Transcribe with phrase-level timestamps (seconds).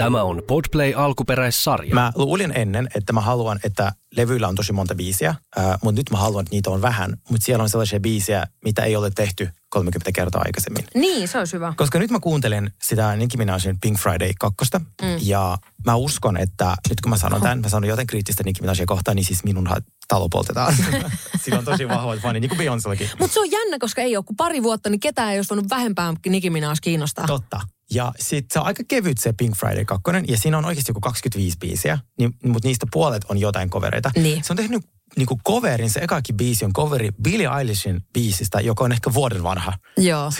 [0.00, 1.94] Tämä on Podplay alkuperäissarja.
[1.94, 6.10] Mä luulin ennen, että mä haluan, että levyillä on tosi monta biisiä, äh, mutta nyt
[6.10, 7.16] mä haluan, että niitä on vähän.
[7.30, 10.84] Mutta siellä on sellaisia biisejä, mitä ei ole tehty 30 kertaa aikaisemmin.
[10.94, 11.74] Niin, se olisi hyvä.
[11.76, 14.56] Koska nyt mä kuuntelen sitä Nicki Minajin Pink Friday 2.
[15.02, 15.08] Mm.
[15.22, 18.86] Ja mä uskon, että nyt kun mä sanon tämän, mä sanon jotain kriittistä Nicki Minajia
[18.86, 19.68] kohtaan, niin siis minun
[20.08, 20.74] talo poltetaan.
[21.44, 23.08] Sillä on tosi vahvat fani, niin kuin Beyoncéllakin.
[23.18, 25.70] Mutta se on jännä, koska ei ole kuin pari vuotta, niin ketään ei olisi voinut
[25.70, 27.26] vähempään Nicki Minaj kiinnostaa.
[27.26, 27.60] Totta.
[27.94, 31.00] Ja sitten se on aika kevyt se Pink Friday 2, ja siinä on oikeasti joku
[31.00, 34.10] 25 biisiä, niin, mutta niistä puolet on jotain covereita.
[34.16, 34.44] Niin.
[34.44, 34.84] Se on tehnyt
[35.16, 39.72] niinku coverin, se ekakin biisi on coveri Billie Eilishin biisistä, joka on ehkä vuoden vanha.
[39.96, 40.32] Joo.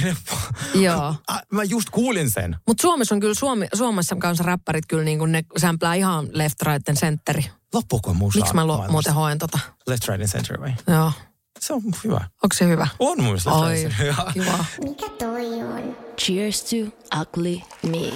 [0.75, 1.15] Joo.
[1.29, 2.57] Ah, Mä just kuulin sen.
[2.67, 6.63] Mutta Suomessa on kyllä, Suomi, Suomessa kanssa räppärit kyllä niin kuin ne sämplää ihan left,
[6.63, 7.45] right and centeri.
[7.75, 9.59] Loppuuko musa Miksi mä lo, muuten hoen tota?
[9.87, 10.75] Left, right and center vai?
[10.87, 11.13] Joo.
[11.61, 12.17] Se on hyvä.
[12.17, 12.87] Onko se hyvä?
[12.99, 14.33] On mun mielestä left, Oi, right and center.
[14.45, 14.65] kiva.
[14.85, 15.97] Mikä toi on?
[16.19, 16.77] Cheers to
[17.21, 18.13] ugly me.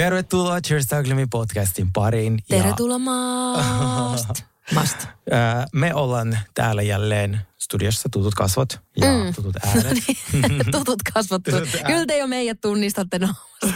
[0.00, 2.38] Tervetuloa Cheers Me podcastin pariin.
[2.50, 2.98] Ja, Tervetuloa.
[2.98, 4.34] Maasta.
[5.30, 9.34] ää, me ollaan täällä jälleen studiossa tutut kasvot ja mm.
[9.34, 9.98] tutut äänet.
[10.72, 11.50] Tutut kasvattu.
[11.50, 11.86] Tutut äänet.
[11.86, 13.18] Kyllä te jo meidät tunnistatte.
[13.18, 13.28] No.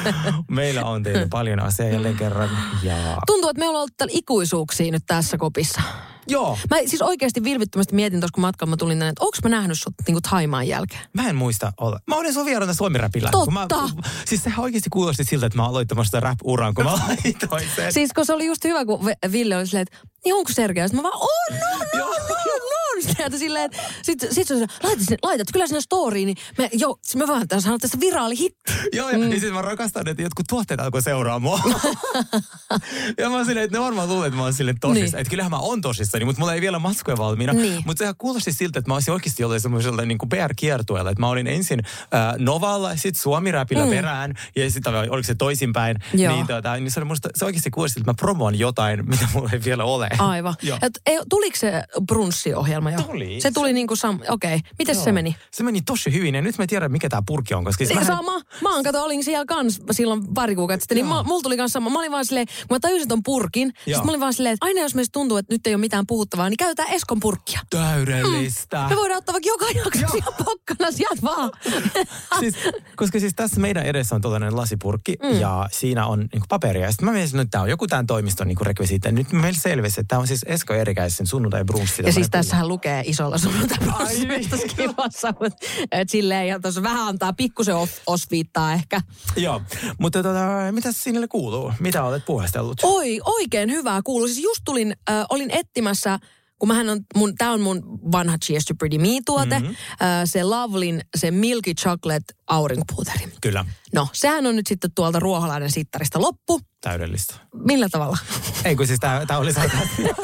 [0.50, 2.50] Meillä on teille paljon asiaa jälleen kerran.
[2.82, 3.16] Ja...
[3.26, 5.82] Tuntuu, että me ollaan ollut täällä ikuisuuksia nyt tässä kopissa.
[6.28, 9.48] Joo, Mä siis oikeasti vilvittömästi mietin tuossa, kun matkalla mä tulin tänne, että onko mä
[9.48, 11.00] nähnyt sut niinku Taimaan jälkeen?
[11.12, 11.98] mä en muista olla.
[12.06, 13.28] Mä olin sun vieraana Suomi-räpillä.
[13.30, 13.44] Totta.
[13.44, 17.92] Kun Mä, siis sehän oikeasti kuulosti siltä, että mä aloittamassa rap-uran, kun mä laitoin sen.
[17.92, 20.88] Siis kun se oli just hyvä, kun Ville oli silleen, että niin onko Sergei?
[20.92, 22.73] Mä vaan, on, on, on, on, on.
[23.16, 26.70] Sieltä silleen, että sit, sit se on laitat, sinne, laitat kyllä sinne storyin, niin me,
[26.72, 28.72] jo, me vaan sanoa tästä viraali hitti.
[28.92, 29.32] Joo, ja, mm.
[29.32, 31.60] ja siis mä rakastan, että jotkut tuotteet alkoi seuraa mua.
[33.18, 35.04] ja mä oon silleen, että ne varmaan luulee, että mä oon silleen tosissaan.
[35.04, 35.12] Niin.
[35.12, 35.20] Niin.
[35.20, 37.52] Että kyllähän mä oon tosissani, mutta mulla ei vielä maskuja valmiina.
[37.52, 37.82] Niin.
[37.86, 41.10] Mutta sehän kuulosti siltä, että mä olisin oikeasti jollain semmoisella niin kuin PR-kiertueella.
[41.10, 43.90] Että mä olin ensin äh, Novalla, sitten Suomi-räpillä mm.
[43.90, 45.96] perään, ja sitten oliko se toisinpäin.
[46.14, 46.34] Joo.
[46.34, 49.50] Niin, tota, niin se, oli musta, se oikeasti kuulosti, että mä promoon jotain, mitä mulla
[49.52, 50.08] ei vielä ole.
[50.18, 50.54] Aivan.
[50.82, 53.02] Et, tuliko se brunssiohjelma jo?
[53.02, 53.40] Tuli.
[53.40, 54.20] Se tuli niin kuin sam...
[54.28, 54.56] Okei.
[54.56, 54.70] Okay.
[54.78, 55.36] Miten se meni?
[55.50, 57.64] Se meni tosi hyvin, ja nyt mä tiedän, mikä tämä purkki on.
[57.64, 58.40] Koska siis Sama.
[58.62, 61.90] Mä oon, kato, olin siellä kans silloin pari kuukautta sitten, niin mulla tuli kans sama.
[61.90, 63.96] Mä olin vaan silleen, kun mä tajusin ton purkin, Joo.
[63.96, 66.06] sit mä olin vaan silleen, että aina jos meistä tuntuu, että nyt ei ole mitään
[66.06, 67.60] puhuttavaa, niin käytetään Eskon purkkia.
[67.70, 68.86] Täydellistä.
[68.88, 71.50] Me voidaan ottaa vaikka joka jaksossa ihan pokkana sieltä vaan.
[72.40, 72.54] siis,
[72.96, 75.40] koska siis tässä meidän edessä on tuollainen lasipurkki mm.
[75.40, 76.90] ja siinä on niin paperia.
[76.90, 79.12] Sitten mä mietin, että tämä on joku tämän toimiston niin rekvisiitti.
[79.12, 82.02] Nyt meillä selvisi, että tämä on siis Esko Erikäisen sunnuntai brunssi.
[82.06, 84.50] Ja siis tässähän lukee isolla sunnuntai Ai niin.
[84.76, 89.00] kivassa, mutta et silleen, ja tuossa vähän antaa pikkusen os, osviittaa ehkä.
[89.36, 89.62] Joo,
[90.00, 90.40] mutta tota,
[90.70, 91.72] mitä sinille kuuluu?
[91.80, 92.80] Mitä olet puhestellut?
[92.82, 94.28] Oi, oikein hyvää kuuluu.
[94.28, 96.18] Siis just tulin, äh, olin etsimässä,
[96.58, 97.82] kun mähän on, mun, tää on mun
[98.12, 99.74] vanha Cheers to Pretty Me-tuote, mm-hmm.
[100.02, 103.32] äh, se Lovelin, se Milky Chocolate aurinkopuuteri.
[103.40, 103.64] Kyllä,
[103.94, 106.60] No, sehän on nyt sitten tuolta Ruoholainen sittarista loppu.
[106.80, 107.34] täydellistä.
[107.54, 108.18] Millä tavalla?
[108.64, 110.14] Ei kun siis tämä oli sarkasmia.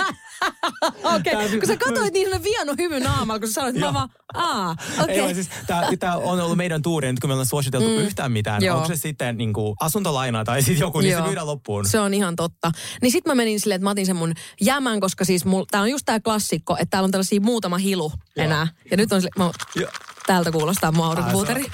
[1.17, 1.59] Okei, okay.
[1.59, 4.77] kun sä katsoit niin sellainen vieno hymy naamalla, kun sä sanoit, että mä vaan, aa,
[4.99, 5.21] Ei okei.
[5.23, 5.49] vaan siis,
[5.99, 7.95] tämä on ollut meidän tuuri, nyt kun me ollaan suositeltu mm.
[7.95, 8.63] yhtään mitään.
[8.63, 8.77] Joo.
[8.77, 11.27] Onko se sitten niin kuin asuntolaina tai sitten joku, niin se Joo.
[11.27, 11.89] myydään loppuun.
[11.89, 12.73] Se on ihan totta.
[13.03, 15.81] Niin sit mä menin silleen, että mä otin sen mun jämän, koska siis mul, tää
[15.81, 18.45] on just tää klassikko, että täällä on tällaisia muutama hilu Joo.
[18.45, 18.69] enää.
[18.91, 19.91] Ja nyt on sille, mä, Joo.
[20.33, 21.65] Täältä kuulostaa mun aurinkopuuteri.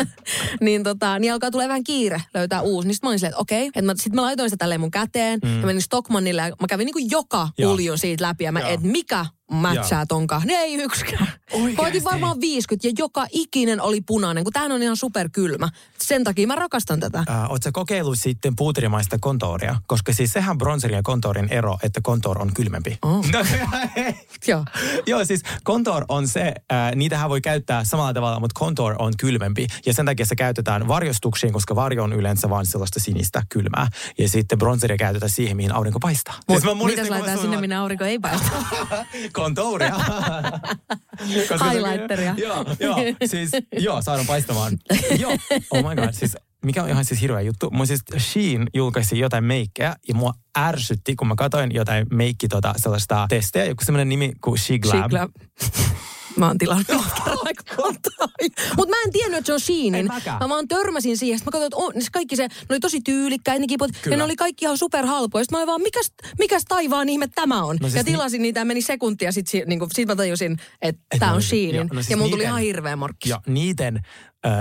[0.60, 2.88] niin tota, niin alkaa tulee vähän kiire löytää uusi.
[2.88, 3.68] Niin sit mä olin silleen, että okei.
[3.68, 3.82] Okay.
[3.82, 5.60] Mä, sit mä laitoin sitä tälleen mun käteen mm.
[5.60, 7.72] ja menin Stockmannille ja mä kävin niinku joka Joo.
[7.72, 10.42] huljun siitä läpi ja mä, että mikä mätsää tonkaan.
[10.44, 11.28] Ne ei yksikään.
[11.52, 11.76] Oikeesti?
[11.76, 15.68] Koitin varmaan 50 ja joka ikinen oli punainen, kun tämähän on ihan superkylmä.
[15.98, 17.18] Sen takia mä rakastan tätä.
[17.30, 19.76] Äh, Oletko kokeillut sitten puuterimaista kontooria?
[19.86, 22.98] Koska siis sehän bronzerin ja kontoorin ero, että kontoor on kylmempi.
[23.02, 23.24] Oh.
[23.34, 23.44] No,
[24.46, 24.64] Joo.
[25.06, 29.66] Joo, siis kontoor on se, äh, niitähän voi käyttää samalla tavalla, mutta kontoor on kylmempi.
[29.86, 33.88] Ja sen takia se käytetään varjostuksiin, koska varjo on yleensä vain sellaista sinistä kylmää.
[34.18, 36.34] Ja sitten bronzeria käytetään siihen, mihin aurinko paistaa.
[36.48, 38.50] Mut, Siis mä mitäs muistin, mä laitetaan sinne, minne aurinko ei paista?
[39.44, 39.94] Kontouria.
[41.64, 42.34] Highlighteria.
[42.36, 42.96] Joo, joo,
[43.26, 44.78] siis, joo, saadaan paistamaan.
[45.18, 45.32] joo,
[45.70, 47.70] oh my god, siis mikä on ihan siis hirveä juttu.
[47.70, 52.74] Mun siis Shein julkaisi jotain meikkejä ja mua ärsytti, kun mä katsoin jotain meikki tota,
[52.76, 55.00] sellaista testejä, joku semmoinen nimi kuin She Glab.
[55.00, 55.30] She Glab.
[56.36, 56.86] Mä oon tilannut
[58.76, 60.06] Mutta mä en tiennyt, että se on Sheenin.
[60.40, 61.38] Mä vaan törmäsin siihen.
[61.38, 63.90] Sitten mä katsoin, että on, ne kaikki se, ne oli tosi tyylikkäitä ne kiput.
[63.94, 64.16] Ja Kyllä.
[64.16, 65.44] ne oli kaikki ihan superhalpoja.
[65.44, 67.76] Sitten mä olin vaan, mikäs, mikäs taivaan ihme tämä on?
[67.80, 69.32] No siis ja tilasin niitä ja meni sekuntia.
[69.32, 71.74] Sitten si, niin sit mä tajusin, että Et tää ne on Sheenin.
[71.74, 73.30] joo, no siis ja mulla tuli ihan hirveä morkkis.
[73.30, 74.00] Ja niiden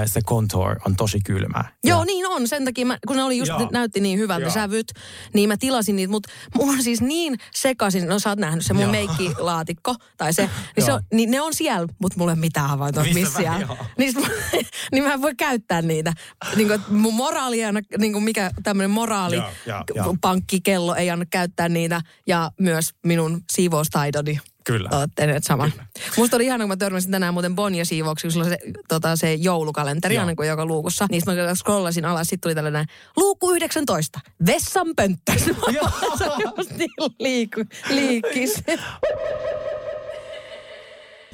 [0.05, 1.63] se contour on tosi kylmä.
[1.83, 2.47] Joo, ja, niin on.
[2.47, 3.69] Sen takia, mä, kun ne oli just, Joo.
[3.71, 4.53] näytti niin hyvältä Joo.
[4.53, 4.93] sävyt,
[5.33, 6.11] niin mä tilasin niitä.
[6.11, 8.91] Mutta mulla on siis niin sekaisin, no sä oot nähnyt se mun Joo.
[8.91, 12.69] meikkilaatikko, tai se, niin, se on, niin ne on siellä, mutta mulla ei ole mitään
[12.69, 13.67] havaintoa, Missä siellä.
[13.97, 14.13] Niin,
[14.91, 16.13] niin mä en voi käyttää niitä.
[16.55, 20.15] Niin kuin, mun moraali ei anna, niin kuin mikä tämmöinen moraali, Joo, joo, joo.
[20.21, 22.01] pankkikello ei anna käyttää niitä.
[22.27, 24.39] Ja myös minun siivoustaidoni.
[24.63, 24.89] Kyllä.
[24.91, 25.69] Olette nyt sama.
[26.17, 28.57] Musta oli ihana, kun mä törmäsin tänään muuten Bonja siivouksi, kun sulla on se,
[28.87, 31.07] tota, se joulukalenteri aina kuin joka luukussa.
[31.11, 32.85] Niin sit mä scrollasin alas, sitten tuli tällainen
[33.17, 35.33] luukku 19, vessan pönttö.
[35.39, 36.25] se
[36.57, 36.89] just niin
[37.19, 38.63] liiku, liikkis.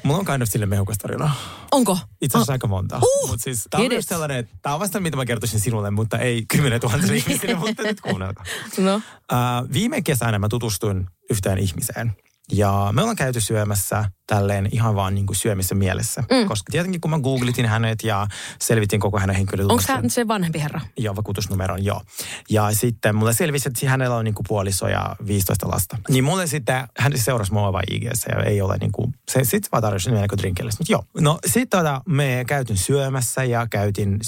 [0.02, 1.34] Mulla on kind of sille mehukasta tarinaa.
[1.72, 1.98] Onko?
[2.22, 2.96] Itse asiassa aika monta.
[2.96, 5.90] Uh, Mut siis, tää on myös sellainen, että tää on vasta mitä mä kertoisin sinulle,
[5.90, 8.44] mutta ei kymmenen tuhansille ihmisille, mutta nyt kuunnelkaa.
[8.78, 8.94] No.
[8.96, 12.12] Uh, viime kesänä mä tutustuin yhteen ihmiseen.
[12.50, 16.20] Ja me ollaan käyty syömässä tälleen ihan vaan niin kuin syömissä mielessä.
[16.20, 16.48] Mm.
[16.48, 18.26] Koska tietenkin kun mä googlitin hänet ja
[18.60, 19.96] selvitin koko hänen Onko henkilötunnuksen.
[19.96, 20.80] hän se vanhempi herra?
[20.96, 22.02] Joo, vakuutusnumeron, joo.
[22.50, 25.98] Ja sitten mulle selvisi, että hänellä on niinku puoliso ja 15 lasta.
[26.08, 28.12] Niin mulle sitten, hän seurasi mua vaan ig ja
[28.46, 30.70] ei ole niinku, se sitten vaan tarjosi mennäkö drinkille.
[30.70, 31.04] Sitten joo.
[31.20, 34.18] No sitten tota, me käytin syömässä ja käytin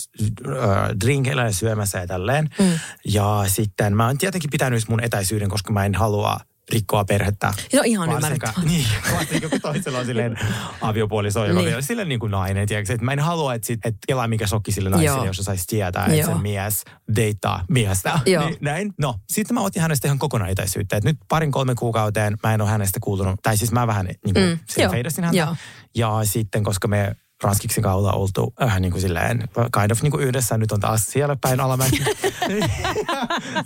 [0.49, 2.49] äh, drinkillä ja syömässä ja tälleen.
[2.59, 2.79] Mm.
[3.05, 6.41] Ja sitten mä oon tietenkin pitänyt mun etäisyyden, koska mä en halua
[6.73, 7.55] rikkoa perhettä.
[7.71, 8.55] Se on ihan ymmärrettävää.
[8.69, 10.39] Niin, varsinkin kun toisella on silleen
[10.81, 11.67] aviopuoliso, joka Niin.
[11.69, 12.69] vielä silleen niin kuin nainen.
[12.69, 15.25] Tiedätkö, että mä en halua, että, sit, että kelaa mikä shokki sille naiselle, Joo.
[15.27, 16.85] jos se saisi tietää, että se mies
[17.17, 18.19] deittaa miestä.
[18.27, 18.45] Joo.
[18.47, 18.93] Niin, näin.
[18.99, 20.97] No, sitten mä otin hänestä ihan kokonaan etäisyyttä.
[20.97, 24.35] Et nyt parin kolmen kuukauteen mä en ole hänestä kuulunut, tai siis mä vähän niin
[24.35, 25.39] kuin Mm, feidasin häntä.
[25.41, 25.57] joo.
[25.97, 29.49] Ja sitten, koska me Ranskiksen kautta oltu äh, niin kuin silleen,
[29.79, 32.05] kind of niin kuin yhdessä, nyt on taas siellä päin alamäki.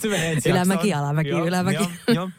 [0.01, 1.89] se menee ensi Ylämäki, alamäki, ylämäki.
[2.09, 2.31] Joo, joo.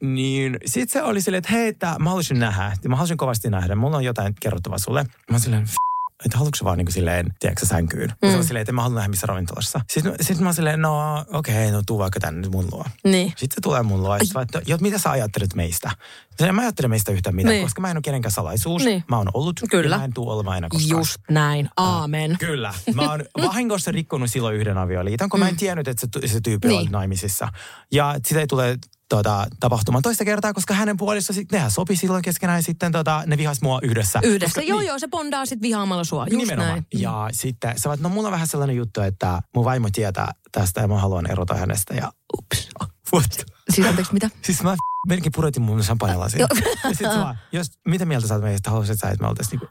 [0.00, 2.72] Niin sit se oli silleen, että hei, mä haluaisin nähdä.
[2.88, 3.74] Mä haluaisin kovasti nähdä.
[3.74, 5.02] Mulla on jotain kerrottavaa sulle.
[5.04, 5.86] Mä oon silleen, "F-
[6.24, 8.12] että haluatko vaan niin kuin silleen, tiedätkö sä, sänkyyn?
[8.22, 8.30] Mm.
[8.30, 9.80] Se on silleen, että mä halua nähdä missä ravintolassa.
[9.90, 12.84] Sitten, sitten mä oon silleen, no okei, okay, no tuu vaikka tänne nyt mun luo.
[13.04, 13.28] Niin.
[13.28, 15.90] Sitten se tulee mun luo, ja sit vaan, että jo, mitä sä ajattelet meistä?
[16.30, 17.64] Sitten mä ajattelen meistä yhtään mitään, Niin.
[17.64, 18.84] koska mä en ole kenenkään salaisuus.
[18.84, 19.04] Niin.
[19.08, 19.94] Mä oon ollut, Kyllä.
[19.94, 21.00] ja mä en tuu olemaan enää koskaan.
[21.00, 21.68] Just näin.
[21.76, 22.36] Aamen.
[22.40, 22.74] Kyllä.
[22.94, 26.68] Mä oon vahingossa rikkonut silloin yhden avioliiton, kun mä en tiennyt, että se, se tyyppi
[26.68, 26.86] Niin.
[26.86, 27.48] on naimisissa.
[27.92, 32.22] Ja sitä ei tule tota, tapahtumaan toista kertaa, koska hänen puolissa sit, nehän sopi silloin
[32.22, 34.20] keskenään ja sitten tota, ne vihas mua yhdessä.
[34.22, 34.60] Yhdessä.
[34.60, 36.26] Koska, joo, niin, joo, se bondaa sit vihaamalla sua.
[36.30, 36.70] Just nimenomaan.
[36.70, 36.86] näin.
[36.92, 40.80] Ja sitten sä vaat, no mulla on vähän sellainen juttu, että mun vaimo tietää tästä
[40.80, 42.68] ja mä haluan erota hänestä ja ups.
[43.12, 43.46] What?
[43.70, 44.30] Siis anteeksi, mitä?
[44.42, 44.76] Siis mä
[45.06, 46.40] melkein pudotin mun champagnelasin.
[46.40, 46.48] Joo.
[46.84, 49.66] ja sit vaan, jos, mitä mieltä sä oot meistä, haluaisit sä, että me oltais niinku?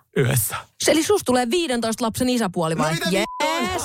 [0.84, 2.96] Se- Eli susta tulee 15 lapsen isäpuoli vai?
[2.96, 3.84] No yes!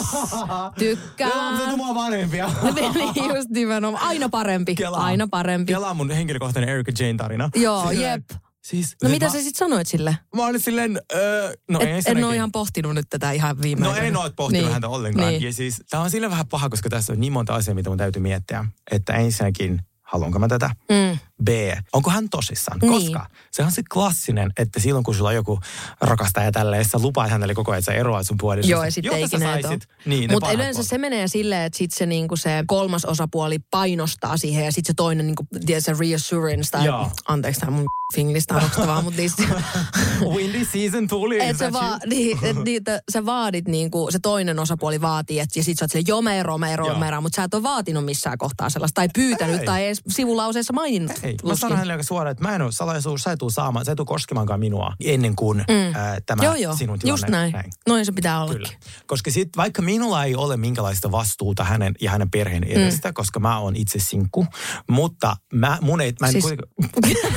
[0.78, 1.56] Tykkään.
[1.56, 2.50] Se on mua vanhempia.
[3.14, 4.04] niin just nimenomaan.
[4.04, 4.74] Aina parempi.
[4.74, 5.04] Kelaa.
[5.04, 5.72] Aina parempi.
[5.72, 7.50] Kelaa mun henkilökohtainen Erika Jane tarina.
[7.54, 8.40] Joo, Silleen, jep.
[8.64, 10.18] Siis, No mitä mä, sä sit sanoit sille?
[10.36, 13.86] Mä olin silleen, öö, no Et, en ensinnäkin- ole ihan pohtinut nyt tätä ihan viime
[13.86, 14.72] No en ole pohtinut Niin.
[14.72, 15.28] häntä ollenkaan.
[15.28, 15.42] Niin.
[15.42, 17.98] Ja siis, tää on sille vähän paha, koska tässä on niin monta asiaa, mitä mun
[17.98, 18.64] täytyy miettiä.
[18.90, 19.80] Että ensinnäkin,
[20.12, 20.70] haluanko mä tätä?
[20.88, 21.18] Mm.
[21.44, 21.48] B,
[21.92, 22.78] onko hän tosissaan?
[22.78, 22.92] Niin.
[22.92, 25.60] Koska se on se klassinen, että silloin kun sulla on joku
[26.00, 28.70] rakastaja tälleen, sä lupaat hänelle koko ajan, että sä eroat sun puolisosta.
[28.72, 30.88] Joo, ja sitten sä ikinä et saisit, niin, Mutta yleensä puolet.
[30.88, 34.94] se menee silleen, että sit se, niinku se kolmas osapuoli painostaa siihen ja sitten se
[34.96, 37.10] toinen niinku, tiedät, se reassurance tai Joo.
[37.28, 39.42] anteeksi tämä mun finglistä on okstavaa, mutta niistä,
[40.34, 41.40] Windy season tuli.
[41.40, 45.64] et sä, va, niin, et, niitä, sä vaadit niinku, se toinen osapuoli vaatii, että ja
[45.64, 47.62] sit sä oot silleen, joo mä eroon, mä eroon, mä eroon, mutta sä et ole
[47.62, 49.66] vaatinut missään kohtaa sellaista tai pyytänyt Ei.
[49.66, 51.12] tai edes sivulauseessa maininnut.
[51.22, 51.60] Ei, mä luskin.
[51.60, 53.96] sanon hänelle aika suoraan, että mä en ole salaisuus, sä et tuu saamaan, sä et
[53.96, 55.94] tuu koskemaankaan minua ennen kuin mm.
[55.94, 57.12] ää, tämä Joo, joo, sinun tilanne.
[57.12, 57.54] just näin.
[57.88, 58.56] Noin se pitää ollakin.
[58.62, 58.78] Kyllä.
[59.06, 63.14] Koska sit, vaikka minulla ei ole minkälaista vastuuta hänen ja hänen perheen edestä, mm.
[63.14, 64.46] koska mä oon itse sinkku,
[64.90, 66.60] mutta mä, mun ei, mä en Siis- siis...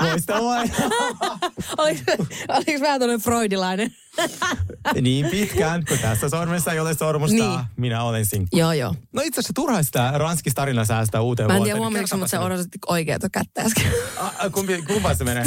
[0.00, 0.70] Muista vai?
[1.78, 2.12] Oliko,
[2.48, 3.94] oliko vähän tuonne freudilainen?
[5.02, 7.60] niin pitkään, kun tässä sormessa ei ole sormusta, Niin.
[7.76, 8.56] minä olen sinkku.
[8.56, 8.94] joo, joo.
[9.12, 11.74] No itse asiassa turha sitä ranskis tarina säästää uuteen Mä en vuoteen.
[11.74, 13.82] tiedä huomasitko, mutta sä Kertopa odotit oikeata kättä äsken.
[13.82, 14.20] se.
[14.20, 15.44] A- Kumpi, kumpaan se menee?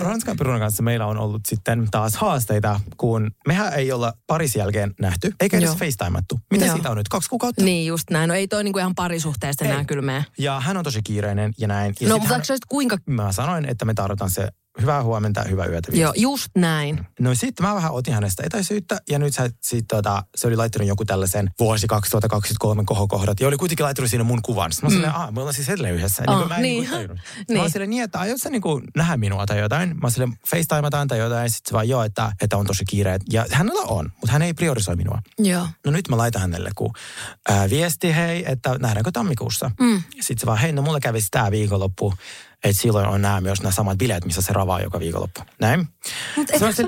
[0.00, 4.94] Ranskan perunan kanssa meillä on ollut sitten taas haasteita, kun mehän ei olla paris jälkeen
[5.00, 6.40] nähty, eikä edes facetimattu.
[6.50, 7.08] Mitä siitä on nyt?
[7.08, 7.64] Kaksi kuukautta?
[7.64, 8.28] Niin just näin.
[8.28, 10.24] No ei toi niinku ihan parisuhteesta enää mene.
[10.38, 11.94] Ja hän on tosi kiireinen ja näin.
[12.00, 12.98] Ja No mutta hän, kuinka...
[13.06, 14.48] mä sanoin, että me tarvitaan se
[14.80, 15.92] hyvää huomenta, hyvää yötä.
[15.92, 17.06] Joo, just näin.
[17.20, 20.88] No sitten mä vähän otin hänestä etäisyyttä ja nyt sä, sit, tota, se oli laittanut
[20.88, 24.72] joku tällaisen vuosi 2023 kohokohdat ja oli kuitenkin laittanut siinä mun kuvan.
[24.72, 25.12] Sitten mä olin mm.
[25.12, 26.22] silleen, me ollaan siis edelleen yhdessä.
[26.26, 26.82] Oh, niin, mä en niin.
[26.90, 26.90] niin.
[26.90, 27.16] Niin Mä
[27.48, 27.60] Niin.
[27.60, 29.94] olin silleen niin, että aiot sä niinku nähdä minua tai jotain.
[30.02, 31.50] Mä silleen, facetimataan tai jotain.
[31.50, 33.18] Sitten se vaan joo, että, että on tosi kiire.
[33.32, 35.18] Ja hänellä on, mutta hän ei priorisoi minua.
[35.38, 35.68] Joo.
[35.86, 36.90] No nyt mä laitan hänelle kun,
[37.48, 39.70] ää, viesti, hei, että nähdäänkö tammikuussa.
[39.80, 40.02] Mm.
[40.20, 42.14] Sitten se vaan, hei, no mulla kävisi tämä viikonloppu,
[42.64, 45.40] että silloin on nämä myös nämä samat bileet, missä se ravaa joka viikonloppu.
[45.60, 45.88] Näin.
[46.36, 46.82] Mutta Se sä,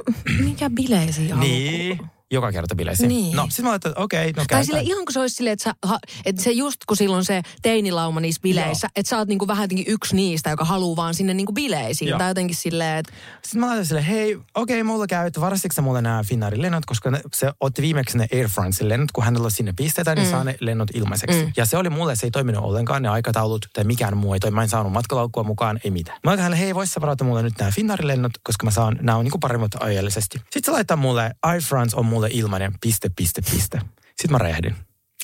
[0.44, 1.40] mikä bileisiin?
[1.40, 3.08] Niin, joka kerta bileisiin.
[3.08, 3.36] Niin.
[3.36, 5.52] No, sitten mä laitan, että okei, okay, no Tai sille ihan kun se olisi silleen,
[5.52, 9.48] että, sä, että se just kun silloin se teinilauma niissä bileissä, että sä oot niinku
[9.48, 12.08] vähän jotenkin yksi niistä, joka haluaa vaan sinne niinku bileisiin.
[12.08, 12.18] Joo.
[12.18, 15.74] Tai jotenkin silleen, että Sitten mä laitan sille, hei, okei, okay, mulla käy, että varastitko
[15.74, 19.24] sä mulle nämä Finnairin lennot, koska ne, se otti viimeksi ne Air Francein lennot, kun
[19.24, 21.44] hänellä sinne pisteitä, niin saa ne lennot ilmaiseksi.
[21.44, 21.52] Mm.
[21.56, 24.54] Ja se oli mulle, se ei toiminut ollenkaan, ne aikataulut tai mikään muu ei toimi.
[24.54, 26.18] Mä en saanut matkalaukkua mukaan, ei mitään.
[26.24, 29.18] Mä hänelle, hei, vois sä varata mulle nyt nämä Finnairin lennot, koska mä saan, nämä
[29.18, 30.38] on niinku paremmat ajallisesti.
[30.38, 33.80] Sitten se laittaa mulle, Air France on mulle ilmainen, piste, piste, piste.
[34.06, 34.76] Sitten mä rehdin.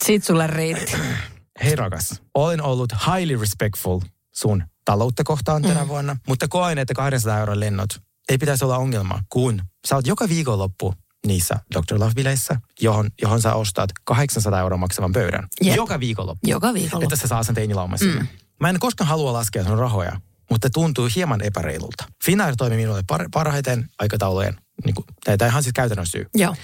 [0.04, 0.92] sit sulle riitti.
[1.64, 4.00] Hei rakas, olen ollut highly respectful
[4.34, 5.88] sun taloutta kohtaan tänä mm.
[5.88, 7.90] vuonna, mutta koen, että 200 euron lennot
[8.28, 10.94] ei pitäisi olla ongelma, kun sä oot joka viikonloppu
[11.26, 11.98] niissä Dr.
[11.98, 15.48] Love-bileissä, johon, johon sä ostat 800 euroa maksavan pöydän.
[15.62, 15.76] Jep.
[15.76, 16.50] Joka viikonloppu.
[16.50, 17.04] Joka viikolla.
[17.04, 18.20] Että sä saa sen teinilauma sinne.
[18.20, 18.28] Mm.
[18.60, 20.20] Mä en koskaan halua laskea sun rahoja,
[20.50, 22.04] mutta tuntuu hieman epäreilulta.
[22.24, 26.26] Finnair toimi minulle par- parhaiten aikataulujen, niin kuin, tämä ihan siis käytännön syy.
[26.34, 26.54] Joo.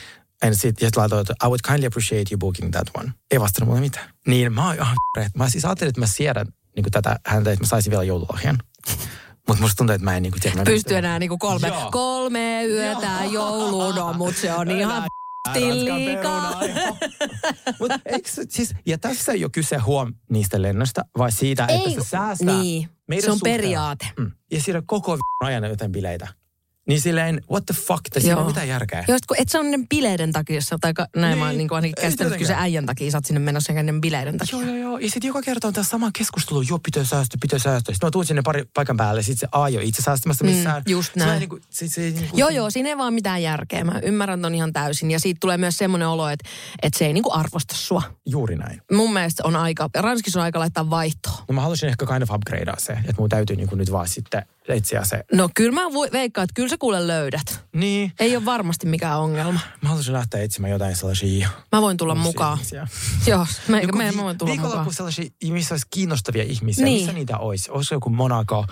[0.43, 3.13] En sit, ja sit laitoin, että I would kindly appreciate you booking that one.
[3.31, 4.11] Ei vastannut mulle mitään.
[4.27, 4.97] Niin mä oon ihan
[5.35, 8.59] mä siis ajattelin, että mä siedän niin tätä häntä, että mä saisin vielä joululahjan.
[9.49, 11.91] Mutta musta tuntuu, että mä en niin kuin, tiedä, Pysty enää niinku kolme, Joo.
[11.91, 15.03] kolme yötä jouluun, no, mutta se on ihan
[15.73, 16.61] liikaa.
[17.81, 21.91] Mut eikö siis, ja tässä ei ole kyse huom niistä lennosta, vai siitä, Ei, että
[22.03, 22.89] se säästää niin.
[23.09, 23.57] meidän Se on suhteen.
[23.57, 24.07] periaate.
[24.19, 24.31] Mm.
[24.53, 26.29] Ja siinä koko ajan jotain bileitä.
[26.91, 28.41] Niin silleen, what the fuck, tässä ei Joo.
[28.41, 29.05] ole mitään järkeä.
[29.09, 31.73] Jos kun et sä on ne bileiden takia, tai ka- näin Niin, mä oon niin
[31.73, 34.59] ainakin käsittänyt, kyllä se äijän takia sä oot sinne menossa ne bileiden takia.
[34.59, 34.99] Joo, joo, joo.
[34.99, 37.95] Ja sitten joka kerta on tämä sama keskustelu, joo, pitää säästöä, pitää säästöä.
[37.95, 40.83] Sitten mä tuun sinne pari paikan päälle, sitten se A ei ole itse säästämässä missään.
[40.87, 41.41] Mm, just näin.
[41.41, 43.85] Niinku, se, se, niinku, Joo, joo, siinä ei vaan mitään järkeä.
[43.85, 45.11] Mä ymmärrän ton ihan täysin.
[45.11, 46.49] Ja siitä tulee myös semmoinen olo, että,
[46.83, 48.03] että se ei niinku arvosta sua.
[48.27, 48.83] Juuri näin.
[48.93, 51.45] Mun mielestä on aika, Ranskissa on aika laittaa vaihtoa.
[51.49, 54.43] No mä haluaisin ehkä kind of upgradea se, että mun täytyy niinku nyt vaan sitten
[54.69, 55.25] etsiä se.
[55.33, 57.65] No kyllä mä voi, veikkaan, että kyllä sä kuule löydät.
[57.75, 59.61] Niin, Ei ole varmasti mikään ongelma.
[59.83, 62.55] mä haluaisin lähteä etsimään jotain sellaisia Mä voin tulla mukaan.
[62.59, 62.89] ihmisiä.
[63.27, 64.63] Joo, mä, Joku mä, mä voin tulla mukaan.
[64.69, 66.85] Viikonloppu sellaisia, missä olisi kiinnostavia ihmisiä.
[66.85, 66.99] Niin.
[67.01, 67.71] Missä niitä olisi?
[67.71, 68.67] Olisiko joku Monaco,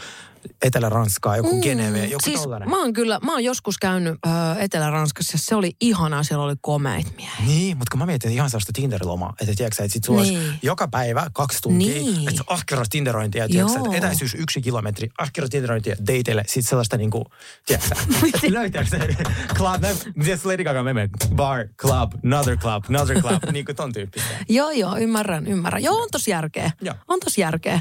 [0.63, 2.71] Etelä-Ranskaa, joku mm, Geneve, joku siis tollainen?
[2.71, 4.29] mä oon kyllä, mä oon joskus käynyt ö,
[4.59, 5.39] Etelä-Ranskassa.
[5.41, 7.47] Se oli ihanaa, siellä oli komeit miehiä.
[7.47, 10.39] Niin, mutta kun mä mietin ihan sellaista Tinder-lomaa, että tiedätkö, että sit sulla Niin.
[10.39, 12.29] olisi joka päivä kaksi tuntia, Niin.
[12.29, 17.25] että ahkeras Tinderointia, tiedätkö, että etäisyys yksi kilometri, ahkeras Tinderointia dateille, sit sellaista niinku,
[17.67, 17.95] tiedätkö,
[18.49, 18.99] löytääkö se
[19.55, 19.83] club,
[20.15, 24.29] mitäs Lady Gaga meme, bar, club, another club, another club, niinku ton tyyppistä.
[24.49, 25.83] Joo, joo, ymmärrän, ymmärrän.
[25.83, 26.71] Joo, on tos järkeä.
[26.81, 26.95] Joo.
[27.09, 27.81] On tos järkeä.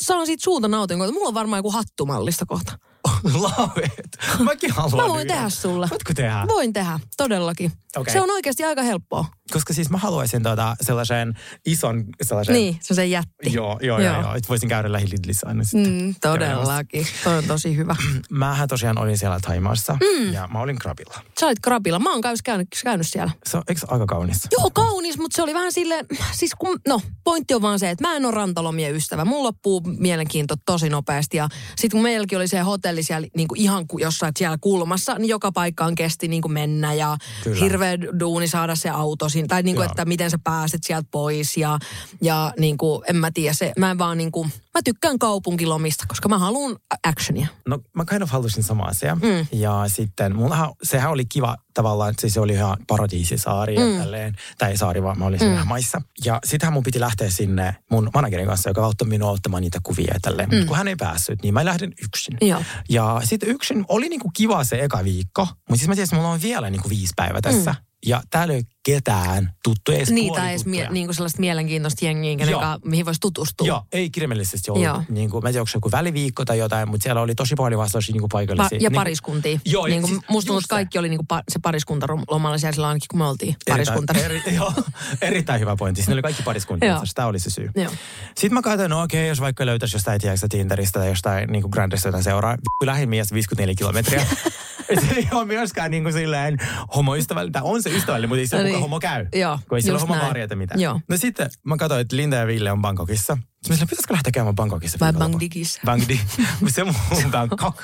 [0.03, 2.79] saan siitä suuta nautin, kun mulla on varmaan joku hattumallista kohta.
[3.43, 4.19] Lauet.
[4.45, 5.37] Mäkin haluan Mä voin yhden.
[5.37, 5.87] tehdä sulle.
[5.91, 6.45] Voitko tehdä?
[6.49, 7.73] Voin tehdä, todellakin.
[7.97, 8.13] Okei.
[8.13, 9.25] Se on oikeasti aika helppoa.
[9.53, 11.35] Koska siis mä haluaisin tota sellaisen
[11.67, 12.55] ison sellaisen...
[12.55, 13.53] Niin, se jätti.
[13.53, 14.35] Joo, joo, joo, joo.
[14.35, 15.93] Että voisin käydä lähi Lidlissä aina sitten.
[15.93, 17.07] Mm, todellakin.
[17.25, 17.97] Toi on tosi hyvä.
[18.31, 20.33] Mähän tosiaan olin siellä Taimaassa mm.
[20.33, 21.21] ja mä olin Krabilla.
[21.41, 21.99] Sä olit krabilla.
[21.99, 23.33] Mä oon käynyt, käynyt, käynyt siellä.
[23.47, 24.49] Se on, eikö aika kaunis?
[24.53, 28.09] Joo, kaunis, mutta se oli vähän sille, siis kun, no, pointti on vaan se, että
[28.09, 29.25] mä en ole rantalomien ystävä.
[29.25, 33.61] Mun loppuu mielenkiinto tosi nopeasti ja sit kun meilläkin oli se hotelli siellä niin kuin
[33.61, 37.61] ihan jossain siellä kulmassa, niin joka paikkaan kesti niin kuin mennä ja Kyllä.
[37.61, 41.57] hirveä duuni saada se auto siinä, tai niin kuin, että miten sä pääset sieltä pois
[41.57, 41.79] ja,
[42.23, 46.05] ja niin kuin, en mä tiedä, se, mä en vaan niin kuin, mä tykkään kaupunkilomista,
[46.09, 46.77] koska mä haluan
[47.07, 47.47] actionia.
[47.69, 49.15] No mä kind of halusin sama asia.
[49.15, 49.47] Mm.
[49.53, 53.93] Ja sitten mullahan, sehän oli kiva tavallaan, että se oli ihan paratiisisaari mm.
[53.93, 54.35] ja tälleen.
[54.59, 55.69] Tai ei saari, vaan mä olin siinä mm.
[55.69, 56.03] maissa.
[56.25, 60.15] Ja sittenhän mun piti lähteä sinne mun managerin kanssa, joka auttoi minua ottamaan niitä kuvia
[60.15, 60.49] ja tälleen.
[60.49, 60.55] Mm.
[60.55, 62.37] Mutta kun hän ei päässyt, niin mä lähdin yksin.
[62.41, 62.63] Joo.
[62.89, 65.43] Ja sitten yksin oli niinku kiva se eka viikko.
[65.45, 67.71] Mutta siis mä tiesin, että mulla on vielä niinku viisi päivää tässä.
[67.73, 67.94] Mm.
[68.07, 72.37] Ja täällä ei ole ketään tuttuja, edes Niitä edes mie- niin kuin sellaista mielenkiintoista jengiä,
[72.37, 73.67] kenen ka- mihin voisi tutustua.
[73.67, 74.85] Joo, ei kirjaimellisesti ollut.
[74.85, 75.03] Joo.
[75.09, 77.55] Niin kuin, mä en tiedä, onko se joku väliviikko tai jotain, mutta siellä oli tosi
[77.55, 78.79] paljon vastauksia niin Pa- paikallisia.
[78.81, 79.59] ja niin, pariskuntia.
[79.65, 82.89] Joo, niin kuin, siis musta tuntuu, kaikki oli niin kuin pa- se pariskuntalomalla siellä silloin
[82.89, 84.13] ainakin, kun me oltiin pariskunta.
[84.13, 84.73] Erittäin, eri, joo,
[85.21, 86.03] erittäin hyvä pointti.
[86.03, 87.71] Siinä oli kaikki pariskuntia, tämä oli se syy.
[87.77, 87.93] Joo.
[88.35, 91.71] Sitten mä katsoin, no okei, jos vaikka löytäisi jostain, tiedätkö, Tinderistä tai jostain niin kuin
[91.71, 94.27] Grandista jotain seuraa, lähin mies 54 kilometriä.
[95.09, 96.59] se ei ole myöskään niin kuin silleen
[96.97, 98.81] homoystävällinen, on se ystävällinen, mutta ei se No niin.
[98.81, 99.27] homo käy.
[99.35, 100.29] Joo, kun ei sillä homo näin.
[100.29, 100.81] varjata mitään.
[100.81, 101.01] Joo.
[101.09, 103.35] No sitten mä katsoin, että Linda ja Ville on Bangkokissa.
[103.35, 104.99] Sitten mä sanoin, pitäisikö lähteä käymään Bangkokissa?
[105.01, 105.13] Vai?
[105.13, 105.81] Bangdikissa?
[105.85, 106.21] Bangdi.
[106.67, 106.95] se mun
[107.31, 107.83] Bangkok.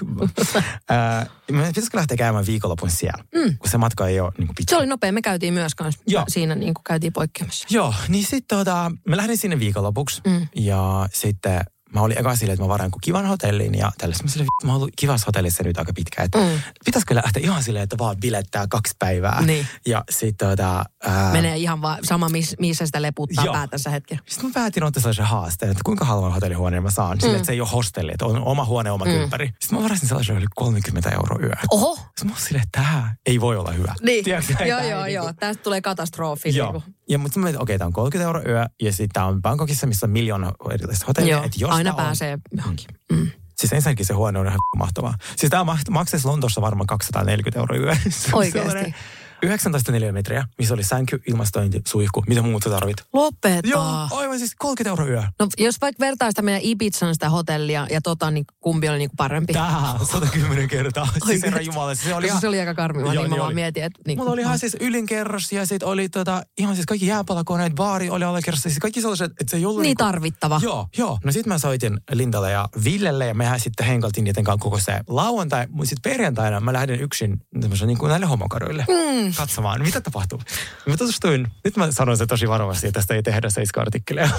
[0.57, 3.59] Äh, mä pitäisikö lähteä käymään viikonlopun siellä, mm.
[3.59, 4.71] kun se matka ei ole niin kuin pitkä.
[4.71, 5.12] Se oli nopea.
[5.12, 6.25] Me käytiin myös kanssa Joo.
[6.28, 7.66] siinä niin kuin käytiin poikkeamassa.
[7.71, 10.47] Joo, niin sitten tota, mä lähdin sinne viikonlopuksi mm.
[10.57, 11.61] ja sitten
[11.95, 14.27] mä olin eka silleen, että mä varaan kivan hotellin ja tällaisen.
[14.27, 16.27] Mä silleen, vittu, mä oon ollut kivassa hotellissa nyt aika pitkään.
[16.27, 16.61] Että mm.
[16.85, 19.43] pitäisikö lähteä ihan silleen, että vaan bilettää kaksi päivää.
[19.43, 19.67] Niin.
[19.87, 20.85] Ja sitten tota...
[21.03, 23.55] Ää, Menee ihan vaan sama, miss, missä sitä leputtaa Joo.
[23.55, 24.19] päätänsä hetken.
[24.27, 27.21] Sitten mä päätin ottaa sellaisen haasteen, että kuinka halvan hotellihuoneen mä saan.
[27.21, 29.11] Silleen, että se ei ole hostelli, että on oma huone, oma mm.
[29.11, 29.47] kylppäri.
[29.47, 31.53] Sitten mä varasin sellaisen yli 30 euroa yö.
[31.71, 31.97] Oho!
[31.97, 33.95] Sitten mä olin silleen, että tämä ei voi olla hyvä.
[34.03, 34.25] Niin.
[34.25, 35.33] Tiedätkö, joo, tää joo, niinku- joo.
[35.33, 36.57] Tästä tulee katastrofi.
[36.57, 36.73] Joo.
[36.73, 39.43] Niin Ja mutta mä mietin, okei, tämä on 30 euroa yö ja sitten tämä on
[39.43, 41.37] Bangkokissa, missä on miljoona erilaista hotellia.
[41.37, 41.45] joo.
[41.45, 42.87] Et jos Aina on, pääsee johonkin.
[43.13, 43.31] Mm.
[43.59, 45.15] Siis ensinnäkin se huone on ihan mahtavaa.
[45.37, 47.95] Siis tämä maksaisi Lontoossa varmaan 240 euroa yö.
[48.09, 48.69] Se on Oikeesti?
[48.69, 48.95] sellainen
[49.43, 52.97] 19 neliömetriä, missä oli sänky, ilmastointi, suihku, mitä muuta tarvit.
[53.13, 53.69] Lopeta.
[53.69, 55.23] Joo, aivan siis 30 euroa yö.
[55.39, 59.11] No jos vaikka vertaa sitä meidän Ibizan sitä hotellia ja tota, niin kumpi oli niin
[59.11, 59.53] kuin parempi?
[59.53, 61.09] Tää 110 kertaa.
[61.27, 62.41] Siis herra Jumala, se oli ihan...
[62.41, 63.55] se oli aika karmiva, Joo, niin mä niin vaan oli.
[63.55, 64.00] mietin, että...
[64.07, 68.11] Niin Mulla oli ihan siis ylinkerros ja sitten oli tota, ihan siis kaikki jääpalakoneet, baari
[68.11, 68.69] oli alakerrassa.
[68.69, 70.61] Siis kaikki sellaiset, että se ei ollut Niin niinku- tarvittava.
[70.63, 71.19] Joo, joo.
[71.25, 75.00] No sit mä soitin Lindalle ja Villelle ja mehän sitten henkaltiin niiden kanssa koko se
[75.09, 75.67] lauantai.
[75.71, 77.41] Mutta sitten perjantaina mä lähdin yksin
[77.87, 79.29] niin kuin näille homokaduille mm.
[79.36, 80.43] Katsomaan, mitä tapahtuu.
[80.86, 84.30] Mä tutustuin, nyt mä sanon se tosi varovasti, että tästä ei tehdä seiska-artikkeleja.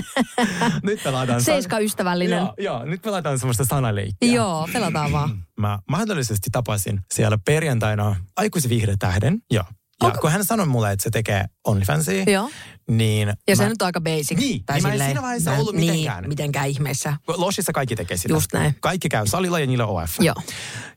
[0.82, 1.42] nyt pelataan...
[1.42, 2.38] Seiska ystävällinen.
[2.38, 4.32] Joo, joo, nyt pelataan semmoista sanaleikkiä.
[4.32, 5.44] Joo, pelataan vaan.
[5.60, 9.38] Mä mahdollisesti tapasin siellä perjantaina aikuisviihdetähden.
[9.50, 9.64] Joo.
[10.02, 12.50] Ja Onko- kun hän sanoi mulle, että se tekee OnlyFansia, Joo.
[12.90, 13.32] niin...
[13.48, 14.38] Ja se mä, nyt on aika basic.
[14.38, 16.28] Niin, tai niin mä en silleen, siinä vaiheessa mä- ollut niin, mitenkään.
[16.28, 17.16] mitenkään ihmeessä.
[17.28, 18.34] Lossissa kaikki tekee sitä.
[18.34, 18.74] Just näin.
[18.80, 20.10] Kaikki käy salilla ja niillä on OF.
[20.20, 20.34] Joo.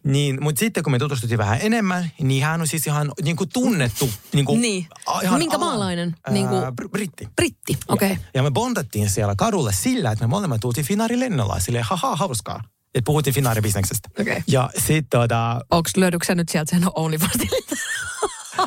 [0.03, 3.49] Niin, mutta sitten kun me tutustuttiin vähän enemmän, niin hän on siis ihan niin kuin
[3.53, 4.09] tunnettu.
[4.33, 4.87] Niin, kuin, Niin.
[5.05, 6.15] a- ihan Minkä alan- maalainen?
[6.27, 7.27] Ää, Niin kuin- br- britti.
[7.35, 8.11] Britti, okei.
[8.11, 8.23] Okay.
[8.33, 11.59] Ja me bondattiin siellä kadulle sillä, että me molemmat tultiin Finnaari-lennolla.
[11.59, 12.61] Silleen, haha, hauskaa.
[12.95, 14.09] Että puhuttiin Finnaari-bisneksestä.
[14.21, 14.43] Okei.
[14.47, 17.75] Ja sitten tota, Onko löydykö sä nyt sieltä sen OnlyFanstilta?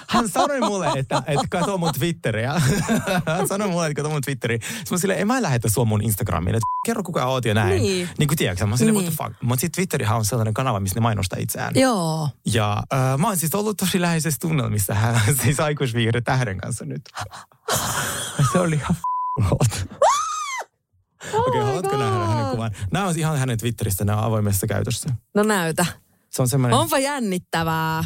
[0.09, 2.53] Hän sanoi mulle, että, että kato mun Twitteriä.
[3.27, 4.59] hän sanoi mulle, että kato mun Twitteriä.
[4.59, 6.55] Sitten mä silleen, en mä lähetä sua mun Instagramiin.
[6.55, 7.83] Että kerro kuka oot ja näin.
[7.83, 8.09] Niin.
[8.19, 9.05] Niin kuin tiedätkö, mä silleen, Niin.
[9.05, 9.43] what the fuck.
[9.43, 11.73] Mutta sitten Twitterihan on sellainen kanava, missä ne mainostaa itseään.
[11.77, 12.29] Joo.
[12.53, 17.03] Ja äh, mä oon siis ollut tosi läheisessä tunnelmissa hän siis aikuisviihde tähden kanssa nyt.
[18.53, 18.97] Se oli ihan
[19.51, 19.87] hot.
[21.33, 22.71] Okei, okay, haluatko nähdä hänen kuvan?
[22.93, 25.09] Nämä on ihan hänen Twitteristä, nämä on avoimessa käytössä.
[25.35, 25.87] No näytä.
[26.31, 28.05] Se on semmoinen, Onpa jännittävää.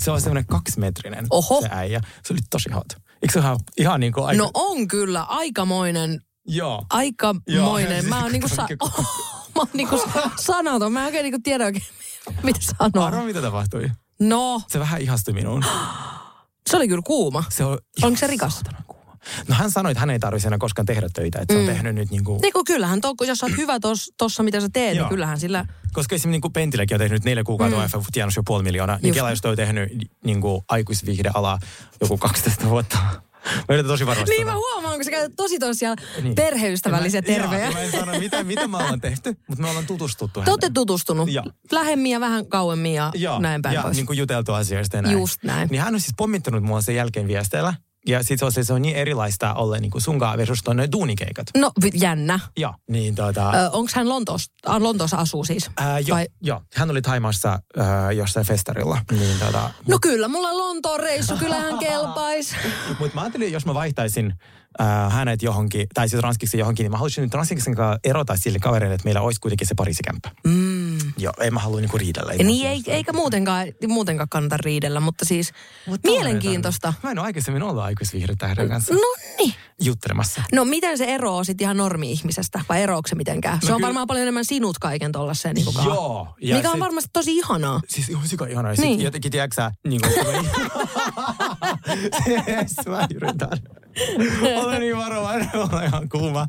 [0.00, 1.60] Se on semmoinen kaksimetrinen Oho.
[1.60, 2.00] se äijä.
[2.24, 2.86] Se oli tosi hot.
[3.22, 4.42] Eikö se ihan, ihan niin kuin aika...
[4.42, 6.86] No on kyllä aikamoinen, Joo.
[6.90, 7.54] aikamoinen.
[7.54, 7.78] Joo,
[8.08, 8.68] mä oon niinku, sa-
[9.54, 10.00] mä oon niinku
[10.40, 10.92] sanaton.
[10.92, 11.84] Mä en oikein niinku tiedä oikein,
[12.42, 13.06] mitä sanoa.
[13.06, 13.90] Arvo, mitä tapahtui?
[14.20, 15.64] No, Se vähän ihastui minuun.
[16.70, 17.44] se oli kyllä kuuma.
[17.48, 18.60] Se on Onko se rikas?
[18.86, 18.93] kuuma.
[19.48, 21.38] No hän sanoi, että hän ei tarvitse enää koskaan tehdä töitä.
[21.38, 22.40] Että se on tehnyt nyt niin kuin...
[22.40, 25.40] Niin kuin kyllähän, to, jos sä oot hyvä tos, tossa, mitä sä teet, niin kyllähän
[25.40, 25.64] sillä...
[25.92, 27.84] Koska esimerkiksi niin kuin Pentiläkin on tehnyt neljä kuukautta mm.
[27.98, 28.98] OF, tienasi jo puoli miljoonaa.
[29.02, 29.14] Niin.
[29.14, 29.88] Kela, jos toi tehnyt
[30.24, 31.58] niin kuin aikuisviihdeala
[32.00, 32.98] joku 12 vuotta.
[33.44, 34.30] Mä yritän tosi varmasti.
[34.30, 36.34] Niin mä huomaan, kun sä käytät tosi tosiaan Niin.
[36.34, 37.64] perheystävällisiä mä- tervejä.
[37.64, 40.70] Joo, mä en sano, mitä, mitä me ollaan tehty, mutta me ollaan tutustuttu Te olette
[40.74, 41.44] tutustunut Joo.
[41.72, 43.96] lähemmin ja vähän kauemmin ja Joo, näin päin ja pois.
[43.96, 45.18] niin kuin juteltu asioista ja näin.
[45.18, 45.68] Just näin.
[45.68, 47.74] Niin hän on siis pommittanut mua sen jälkeen viesteillä.
[48.08, 51.46] Ja sit se on, se on niin erilaista olla niin kuin sunkaan versus noin duunikeikat.
[51.56, 52.40] No jännä.
[52.56, 52.74] Joo.
[52.90, 53.50] Niin tota...
[53.50, 55.70] Ö, onko hän Lontoossa, äh, Lontoossa asuu siis?
[55.76, 58.98] Ää, joo, Vai- joo, hän oli Taimassa ää, jossain festarilla.
[59.10, 62.54] Niin, tota, No kyllä, mulla Lontoon reissu, kyllä hän kelpais.
[62.98, 64.34] Mutta mä ajattelin, jos mä vaihtaisin
[64.80, 68.58] äh, hänet johonkin, tai siis ranskiksi johonkin, niin mä haluaisin nyt ranskiksen kanssa erota sille
[68.58, 70.30] kaverille, että meillä olisi kuitenkin se Pariisikämppä.
[70.44, 70.73] Mm.
[71.18, 72.32] Joo, en mä halua niinku riidellä.
[72.34, 75.52] Ja niin ei, eikä muutenkaan, muutenkaan kannata riidellä, mutta siis
[75.86, 76.94] Mut mielenkiintoista.
[77.02, 79.00] Mä en ole aikaisemmin ollut aikuisvihreitä heidän kanssa No
[79.38, 79.54] niin.
[79.82, 80.42] juttelemassa.
[80.52, 83.58] No miten se eroaa sitten ihan normi-ihmisestä, vai eroako se mitenkään?
[83.60, 86.34] Se No on kyllä- varmaan paljon enemmän sinut kaiken tollaiseen niin kuin Joo.
[86.40, 87.80] ja Mikä on sit- varmasti tosi ihanaa.
[87.88, 88.72] Siis ihan sika ihanaa.
[88.72, 88.80] Niin.
[88.82, 89.00] Niin.
[89.02, 90.12] Jotenkin, tiedätkö sä, niin kuin,
[92.48, 93.48] yes, mä yritän.
[94.64, 96.46] Olen niin varovainen, olen ihan kuuma.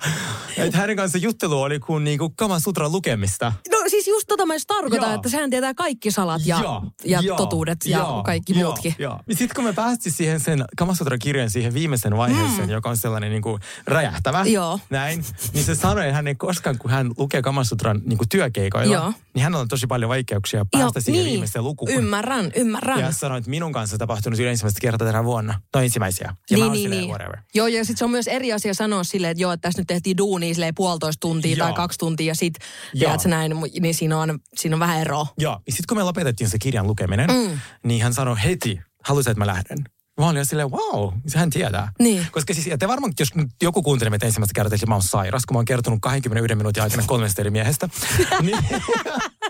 [0.57, 3.53] Että hänen kanssa juttelu oli kuin niinku Kaman Sutran lukemista.
[3.71, 5.15] No siis just tota mä just tarkoitan, Joo.
[5.15, 8.95] että sehän tietää kaikki salat ja, Joo, ja joo, totuudet ja joo, kaikki joo, muutkin.
[8.97, 9.19] Joo.
[9.27, 12.73] Ja sitten kun me päästiin siihen sen Kamasutran kirjan siihen viimeisen vaiheeseen, mm.
[12.73, 14.79] joka on sellainen niin kuin räjähtävä, Joo.
[14.89, 18.93] näin, niin se sanoi, että hän ei koskaan, kun hän lukee Kamasutran niin kuin työkeikoilla,
[18.93, 19.13] Joo.
[19.33, 21.31] niin hänellä on tosi paljon vaikeuksia päästä siihen niin.
[21.31, 21.91] viimeiseen lukuun.
[21.91, 22.99] Ymmärrän, ymmärrän.
[22.99, 25.61] Ja sanoi, että minun kanssa tapahtunut yli ensimmäistä kertaa tänä vuonna.
[25.75, 26.35] No ensimmäisiä.
[26.51, 27.09] Ja niin, mä niin, niin.
[27.09, 27.34] whatever.
[27.55, 29.87] Joo, ja sitten se on myös eri asia sanoa silleen, että joo, että tässä nyt
[29.87, 31.67] tehtiin duunia silleen puolitoista tuntia Joo.
[31.67, 32.53] tai kaksi tuntia ja sit,
[32.93, 32.99] Joo.
[32.99, 35.27] tiedätkö näin, niin siinä on, siinä on vähän eroa.
[35.37, 35.53] Joo.
[35.67, 37.59] Ja sitten kun me lopetettiin se kirjan lukeminen, Mm.
[37.83, 39.77] niin hän sanoi heti, haluaisit, että mä lähden.
[40.19, 41.91] Mä olin silleen, wow, hän tietää.
[41.99, 42.27] Niin.
[42.31, 45.03] Koska siis, ja te varmaan, jos nyt joku kuuntelee meitä ensimmäistä kertaa, että mä oon
[45.03, 47.89] sairas, kun mä oon kertonut 21 minuutin aikana kolmesta eri miehestä.
[48.41, 48.57] niin,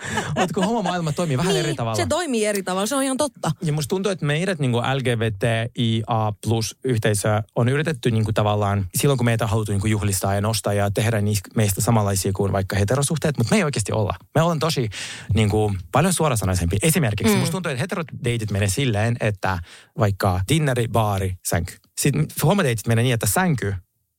[0.39, 1.95] mutta kun homomaailma toimii vähän eri tavalla.
[1.95, 3.51] Se toimii eri tavalla, se on ihan totta.
[3.61, 9.17] Ja musta tuntuu, että meidät niin LGBTIA plus yhteisö on yritetty niin kuin tavallaan, silloin
[9.17, 12.51] kun meitä on haluttu niin kuin juhlistaa ja nostaa ja tehdä niistä meistä samanlaisia kuin
[12.51, 14.13] vaikka heterosuhteet, mutta me ei oikeasti olla.
[14.35, 14.89] Me ollaan tosi
[15.33, 16.77] niin kuin, paljon suorasanaisempi.
[16.81, 17.39] Esimerkiksi mm.
[17.39, 19.59] musta tuntuu, että heterodeitit menee silleen, että
[19.99, 21.73] vaikka dinneri, baari, sänky.
[21.97, 23.73] Sitten homodeitit menee niin, että sänky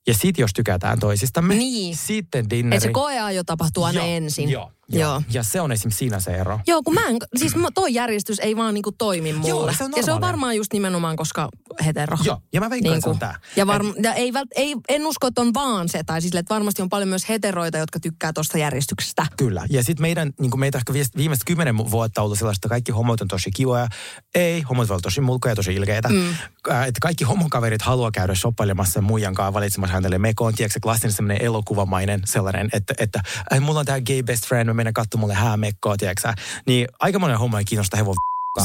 [0.06, 1.96] ja sit jos tykätään toisistamme, Niin.
[1.96, 2.76] sitten dinneri.
[2.76, 4.50] Että se koeajo tapahtuu aina Joo, ensin.
[4.50, 5.10] Joo, joo.
[5.10, 5.22] Joo.
[5.32, 6.60] Ja se on esimerkiksi siinä se ero.
[6.66, 9.48] Joo, kun mä en, siis toi järjestys ei vaan niinku toimi mulle.
[9.48, 11.48] Joo, se on ja se on varmaan just nimenomaan, koska
[11.84, 12.16] hetero.
[12.24, 13.40] Joo, ja mä veikkaan, on tää.
[13.56, 16.54] Ja, varm, ja ei, vält, ei, en usko, että on vaan se, tai siis että
[16.54, 19.26] varmasti on paljon myös heteroita, jotka tykkää tuosta järjestyksestä.
[19.36, 19.66] Kyllä.
[19.70, 23.20] Ja sitten meidän, niin kuin meitä ehkä viimeiset kymmenen vuotta ollut sellaista, että kaikki homot
[23.20, 23.88] on tosi kivoja.
[24.34, 26.08] Ei, homot voi olla tosi mulkoja ja tosi ilkeitä.
[26.08, 26.28] Mm.
[26.70, 30.54] Äh, että kaikki homokaverit haluaa käydä shoppailemassa muijan kanssa valitsemassa hänelle mekoon.
[30.54, 33.20] Tiedätkö, se klassinen sellainen elokuvamainen sellainen, että, että
[33.52, 36.32] äh, mulla on tää gay best friend, menen katsomaan mulle häämekkoa, tiedätkö.
[36.66, 38.14] Niin aika monen homma ei kiinnosta hevon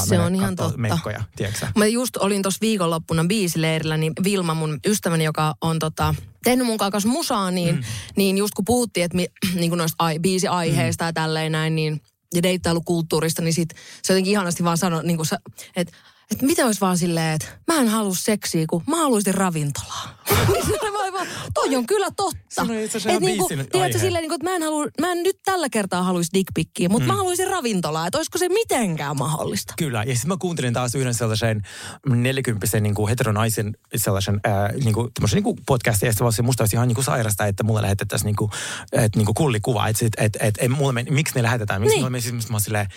[0.07, 0.77] Se on ihan totta.
[0.77, 1.67] Mekkoja, tiedätkö.
[1.75, 6.77] Mä just olin tuossa viikonloppuna biisileirillä, niin Vilma, mun ystäväni, joka on tota, tehnyt mun
[6.77, 7.83] kanssa musaa, niin, mm.
[8.15, 9.27] niin just kun puhuttiin, että mi,
[9.59, 11.07] niin noista ai, biisiaiheista mm.
[11.07, 12.01] ja tälleen näin, niin,
[12.33, 13.69] ja deittailukulttuurista, niin sit
[14.03, 15.39] se jotenkin ihanasti vaan sanoi, niin kuin sä,
[15.75, 15.93] että
[16.31, 20.23] että mitä olisi vaan silleen, että mä en halua seksiä, kun mä haluaisin ravintolaa.
[21.53, 22.65] Toi on kyllä totta.
[23.09, 26.29] Et niinku, tiedätkö, silleen, niinku, että mä en, halua, mä en nyt tällä kertaa haluaisi
[26.33, 27.11] dickpikkiä, mutta mm.
[27.11, 28.07] mä haluaisin ravintolaa.
[28.07, 29.73] Että olisiko se mitenkään mahdollista?
[29.77, 31.61] Kyllä, ja sitten mä kuuntelin taas yhden sellaisen
[32.05, 36.75] nelikymppisen niin kuin heteronaisen sellaisen ää, niin kuin, niin kuin podcastin, ja se musta olisi
[36.75, 38.51] ihan niin kuin sairasta, että mulle lähetettäisiin niin kuin,
[38.91, 42.01] et, niin kuin kullikuva, että et, et, et, et, mulle miksi ne lähetetään, miksi Niin.
[42.01, 42.87] mulle meni, mä silleen,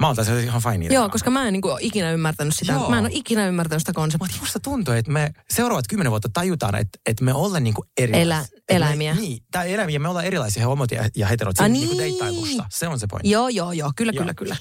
[0.00, 0.86] mä oon taas ihan fine.
[0.86, 2.72] Joo, koska mä en niin kuin, ole ikinä ymmärtänyt sitä.
[2.72, 2.90] Joo.
[2.90, 4.24] Mä en ole ikinä ymmärtänyt sitä konseptia.
[4.26, 7.88] Mutta musta tuntuu, että me seuraavat kymmenen vuotta tajutaan, että, että me ollaan niin kuin
[7.98, 8.22] erilaisia.
[8.22, 9.14] Elä- Et me- eläimiä.
[9.14, 11.60] niin, tai eläimiä, me ollaan erilaisia homot ja, ja heterot.
[11.60, 11.88] Ah, Siinä niin.
[11.88, 11.98] niin.
[11.98, 12.64] deittailusta.
[12.70, 13.30] Se on se pointti.
[13.30, 13.92] Joo, joo, joo.
[13.96, 14.20] Kyllä, Joo.
[14.22, 14.56] kyllä, kyllä.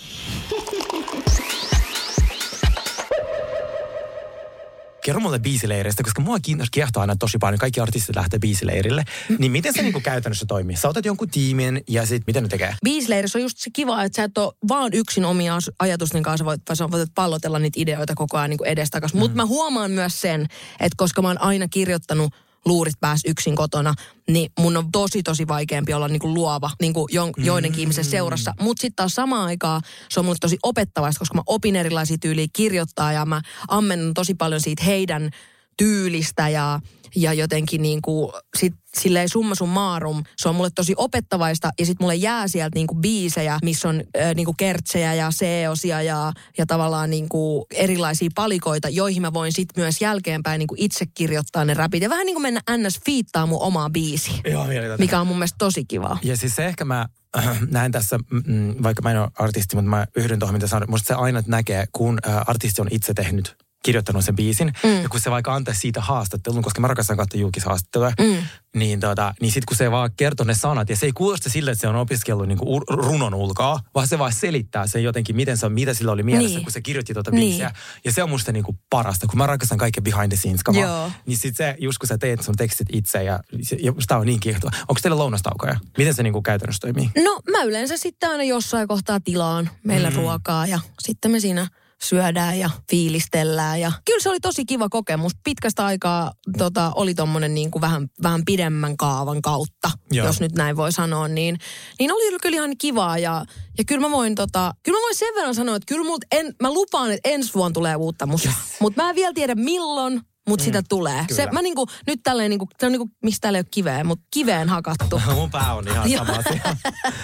[5.05, 6.37] Kerro mulle biisileireistä, koska mua
[6.71, 7.59] kiehtoo aina tosi paljon.
[7.59, 9.03] Kaikki artistit lähtee biisileirille.
[9.39, 10.75] Niin miten se niinku käytännössä toimii?
[10.75, 12.75] Sä otat jonkun tiimin ja sit mitä ne tekee?
[12.83, 16.61] Biisileirissä on just se kiva, että sä et ole vaan yksin omia ajatusten kanssa, voit,
[16.69, 19.13] vaan sä voit pallotella niitä ideoita koko ajan niin edestakas.
[19.13, 19.19] Mm.
[19.19, 20.41] Mutta mä huomaan myös sen,
[20.79, 22.33] että koska mä oon aina kirjoittanut
[22.65, 23.93] luurit pääs yksin kotona,
[24.27, 28.53] niin mun on tosi tosi vaikeampi olla niinku luova niinku jo, joidenkin ihmisen seurassa.
[28.61, 32.47] Mutta sitten taas samaan aikaan se on mulle tosi opettavaista, koska mä opin erilaisia tyyliä
[32.53, 35.29] kirjoittaa ja mä ammennan tosi paljon siitä heidän
[35.77, 36.79] tyylistä ja,
[37.15, 42.03] ja jotenkin niin kuin sit silleen summa summarum, se on mulle tosi opettavaista ja sitten
[42.03, 47.09] mulle jää sieltä niinku biisejä, missä on äh, niinku kertsejä ja C-osia ja, ja tavallaan
[47.09, 52.09] niinku erilaisia palikoita, joihin mä voin sitten myös jälkeenpäin niinku itse kirjoittaa ne räpit ja
[52.09, 52.99] vähän niin kuin mennä ns.
[53.05, 54.65] fiittaa mun omaa biisiä, Joo,
[54.97, 56.17] mikä on mun mielestä tosi kivaa.
[56.23, 57.05] Ja siis se ehkä mä
[57.37, 60.91] äh, näen tässä, mm, vaikka mä en ole artisti, mutta mä yhdyn tuohon, mitä sanoin.
[60.91, 64.73] Musta se aina näkee, kun äh, artisti on itse tehnyt kirjoittanut sen biisin.
[64.83, 65.01] Mm.
[65.03, 68.37] Ja kun se vaikka antaa siitä haastattelun, koska mä rakastan katsoa julkishaastattelua, mm.
[68.75, 71.71] niin, tota, niin sitten kun se vaan kertoo ne sanat, ja se ei kuulosta sille,
[71.71, 75.57] että se on opiskellut niinku ur- runon ulkoa, vaan se vaan selittää sen jotenkin, miten
[75.57, 76.63] se on, mitä sillä oli mielessä, Niin.
[76.63, 77.49] kun se kirjoitti tuota Niin.
[77.49, 77.71] biisiä.
[78.05, 81.11] Ja se on musta niinku parasta, kun mä rakastan kaikkea behind the scenes kamaa.
[81.25, 83.39] Niin sit se, just kun sä teet sun tekstit itse, ja,
[83.81, 84.71] ja sitä on niin kiehtova.
[84.79, 85.79] Onko teillä lounastaukoja?
[85.97, 87.09] Miten se niinku käytännössä toimii?
[87.23, 90.15] No mä yleensä sitten aina jossain kohtaa tilaan meille mm.
[90.15, 91.67] ruokaa ja sitten me siinä
[92.09, 93.81] syödään ja fiilistellään.
[93.81, 95.31] Ja kyllä se oli tosi kiva kokemus.
[95.43, 100.27] Pitkästä aikaa tota, oli tommonen niin kuin vähän, vähän pidemmän kaavan kautta, Joo.
[100.27, 101.27] Jos nyt näin voi sanoa.
[101.27, 101.57] Niin,
[101.99, 103.45] niin oli kyllä ihan kivaa ja,
[103.77, 106.55] ja kyllä mä voin tota, kyllä mä voin sen verran sanoa, että kyllä mut en,
[106.61, 108.49] mä lupaan, että ensi vuonna tulee uutta musta.
[108.79, 111.25] Mutta mä en vielä tiedä milloin, mutta mm, sitä tulee.
[111.27, 111.43] kyllä.
[111.43, 114.25] Se, mä niinku, nyt tälleen niinku, se on niinku, miksi täällä ei ole kiveä, mutta
[114.33, 115.21] kiveen hakattu.
[115.35, 116.75] Mun pää on ihan sama asia.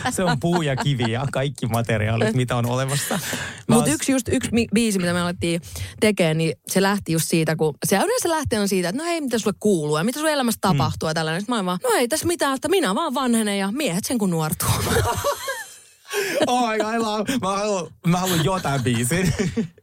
[0.09, 3.19] Se on puu ja kivi ja kaikki materiaalit, mitä on olemassa.
[3.67, 5.61] Mutta oon- yksi just yksi biisi, mitä me alettiin
[5.99, 9.21] tekemään, niin se lähti just siitä, kun se yleensä lähtee on siitä, että no ei,
[9.21, 11.41] mitä sulle kuuluu ja mitä sun elämässä tapahtuu ja tällainen.
[11.41, 14.29] Sitten mä vaan, no ei tässä mitään, että minä vaan vanhenen ja miehet sen kun
[14.29, 14.69] nuortuu.
[16.47, 17.37] Oh my god, I love.
[17.41, 19.33] Mä haluan, mä haluan jotain biisin.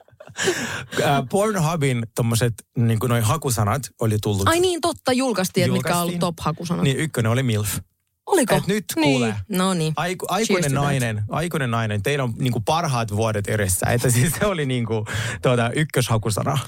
[1.00, 4.48] Äh, Pornhubin tommoset niin noin hakusanat oli tullut.
[4.48, 6.84] Ai niin, totta, julkaistiin, että mitkä on ollut top-hakusanat.
[6.84, 7.78] Niin ykkönen oli MILF.
[8.26, 8.54] Oliko?
[8.54, 9.04] Et nyt niin.
[9.04, 9.34] kuulee.
[9.48, 9.92] No niin.
[9.96, 10.82] Aiku, Cheers aikuinen that.
[10.84, 13.86] nainen, aikuinen nainen, teillä on niinku parhaat vuodet edessä.
[13.86, 15.06] Että siis se oli niinku
[15.42, 16.58] tuota, ykköshakusana.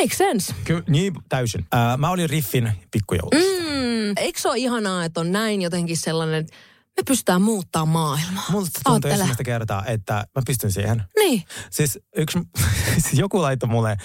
[0.00, 0.54] Make sense.
[0.64, 1.66] Kyllä, niin täysin.
[1.74, 3.62] Äh, mä olin Riffin pikkujoulussa.
[3.62, 6.56] Mm, eikö se ole ihanaa, että on näin jotenkin sellainen, että
[6.98, 8.44] me pystytään muuttaa maailmaa.
[8.50, 11.02] Musta tuntuu ensimmäistä kertaa, että mä pystyn siihen.
[11.18, 11.44] Niin.
[11.70, 12.38] Siis yksi,
[13.02, 13.96] siis joku laittoi mulle,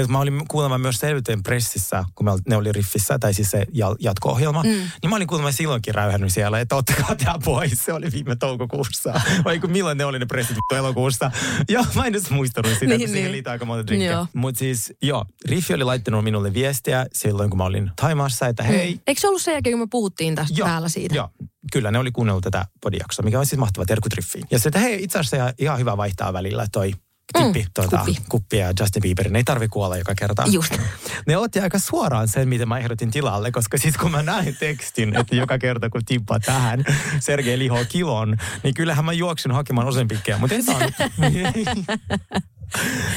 [0.00, 3.66] että mä olin kuulemma myös Selviytyjen pressissä, kun me, ne oli Riffissä, tai siis se
[4.00, 4.62] jatko-ohjelma.
[4.62, 4.68] Mm.
[4.68, 7.84] Niin mä olin kuulemma silloinkin räyhännyt siellä, että ottakaa tää pois.
[7.84, 9.20] Se oli viime toukokuussa.
[9.44, 11.30] Vai kun milloin ne oli ne pressit elokuussa.
[11.68, 13.32] Joo, mä en edes muistanut sitä, Niin, niin, kun siihen niin.
[13.32, 14.10] liittyy aika monta drinkkiä.
[14.10, 14.26] Joo.
[14.34, 19.00] Mutta siis joo, Riffi oli laittanut minulle viestiä silloin, kun mä olin Taimaassa, että hei,
[19.06, 21.14] Eikö se ollut sen jälkeen, kun me puhuttiin tästä täällä siitä?
[21.14, 21.28] Joo,
[21.72, 24.44] kyllä ne oli kuunnellut tätä podijaksoa, mikä on siis mahtava terkut Riffiin.
[24.50, 26.92] Ja se, että hei, itse asiassa ihan- ihan hyvä vaihtaa välillä toi
[27.32, 28.16] tippi, mm, tuota, kuppi.
[28.28, 29.36] kuppi ja Justin Bieberin.
[29.36, 30.44] Ei tarvi kuolla joka kerta.
[30.50, 30.78] Just.
[31.26, 35.16] Ne otti aika suoraan sen, mitä mä ehdotin tilalle, koska siis kun mä näin tekstin,
[35.16, 36.84] että joka kerta kun tippaa tähän
[37.20, 40.94] Sergei lihoo kilon, niin kyllähän mä juoksin hakemaan osempikkeä, mutta en saanut.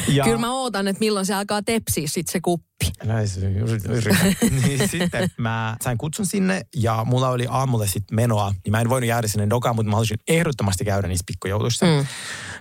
[0.07, 2.91] ja, Kyllä mä ootan, että milloin se alkaa tepsiä sit se kuppi.
[3.03, 3.49] Näin se
[4.51, 8.53] niin sitten mä sain kutsun sinne ja mulla oli aamulle sitten menoa.
[8.63, 12.05] Niin mä en voinut jäädä sinne dokaan, mutta mä halusin ehdottomasti käydä niissä pikkujouluissa mm.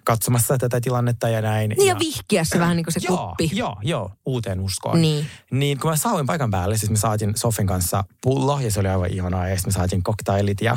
[0.08, 1.70] Katsomassa tätä tilannetta ja näin.
[1.70, 3.50] Niin ja vihkiä se vähän niin kuin se joo, kuppi.
[3.52, 5.02] Joo, joo, uuteen uskoon.
[5.02, 5.26] Niin.
[5.50, 8.88] Niin kun mä saavuin paikan päälle, siis me saatiin Sofin kanssa pullo ja se oli
[8.88, 9.48] aivan ihanaa.
[9.48, 10.76] Ja sitten me saatiin koktailit ja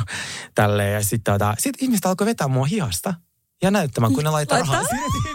[0.54, 0.94] tälleen.
[0.94, 3.14] Ja sitten tota, sit ihmiset alkoi vetää mua hihasta
[3.62, 4.82] ja näyttämään, kun ne laittaa rahaa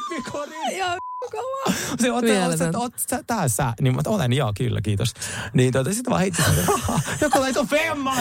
[0.10, 1.07] tippikoriin.
[1.34, 1.78] Joo, kovaa.
[2.00, 2.76] Se on Mieletön.
[2.76, 3.74] oot sä tässä.
[3.82, 5.14] Niin mä olen, joo, kyllä, kiitos.
[5.54, 7.00] Niin tota, sitten vaan heitti rahaa.
[7.22, 8.18] Joku laitoi femman.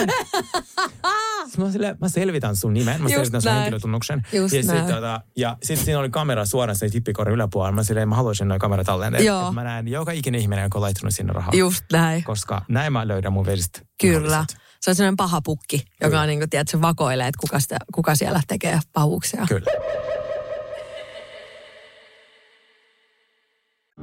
[1.47, 3.61] Sitten mä, silleen, mä selvitän sun nimen, mä Just selvitän sun näin.
[3.61, 4.21] henkilötunnuksen.
[4.33, 7.71] Just ja sitten tota, ja sit siinä oli kamera suoraan se tippikorin yläpuolella.
[7.75, 9.15] Mä silleen, mä haluaisin noin kamerat talleen.
[9.15, 9.41] että- Joo.
[9.41, 11.51] että Mä näen joka ikinen ihminen, joka on laittanut sinne rahaa.
[11.55, 12.23] Just näin.
[12.23, 13.79] Koska näin mä löydän mun vesistä.
[14.01, 14.45] Kyllä.
[14.81, 17.77] Se on sellainen paha pukki, joka on niin kuin, tiedät, se vakoilee, että kuka, sitä,
[17.93, 19.45] kuka siellä tekee pahuuksia.
[19.47, 19.71] Kyllä.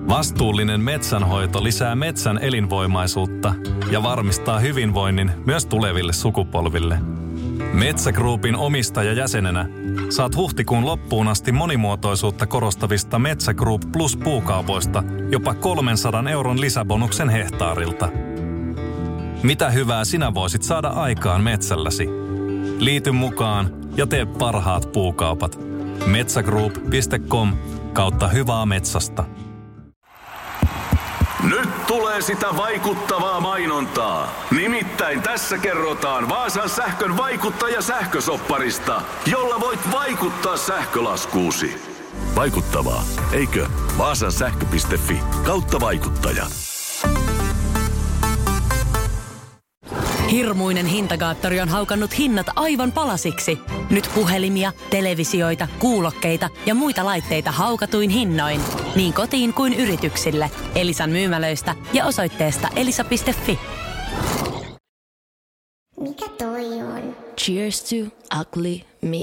[0.08, 3.54] Vastuullinen metsänhoito lisää metsän elinvoimaisuutta
[3.90, 6.98] ja varmistaa hyvinvoinnin myös tuleville sukupolville.
[7.72, 9.66] Metsä Groupin omistajajäsenenä
[10.10, 18.08] saat huhtikuun loppuun asti monimuotoisuutta korostavista Metsä Group Plus puukaupoista jopa 300 euron lisäbonuksen hehtaarilta.
[19.42, 22.08] Mitä hyvää sinä voisit saada aikaan metsälläsi?
[22.78, 25.58] Liity mukaan ja tee parhaat puukaupat.
[26.06, 27.52] Metsägroup.com
[27.92, 29.24] kautta hyvää metsästä.
[32.14, 34.44] Tulee sitä vaikuttavaa mainontaa.
[34.50, 41.82] Nimittäin tässä kerrotaan Vaasan sähkön vaikuttaja sähkösopparista, jolla voit vaikuttaa sähkölaskuusi.
[42.36, 43.66] Vaikuttavaa, eikö?
[43.98, 46.46] Vaasan sähkö.fi kautta vaikuttaja.
[50.30, 53.58] Hirmuinen hintakaattori on haukannut hinnat aivan palasiksi.
[53.90, 58.60] Nyt puhelimia, televisioita, kuulokkeita ja muita laitteita haukatuin hinnoin.
[58.96, 60.50] Niin kotiin kuin yrityksille.
[60.74, 63.58] Elisan myymälöistä ja osoitteesta elisa.fi.
[66.00, 67.16] Mikä toi on?
[67.40, 67.96] Cheers to
[68.40, 69.18] ugly me.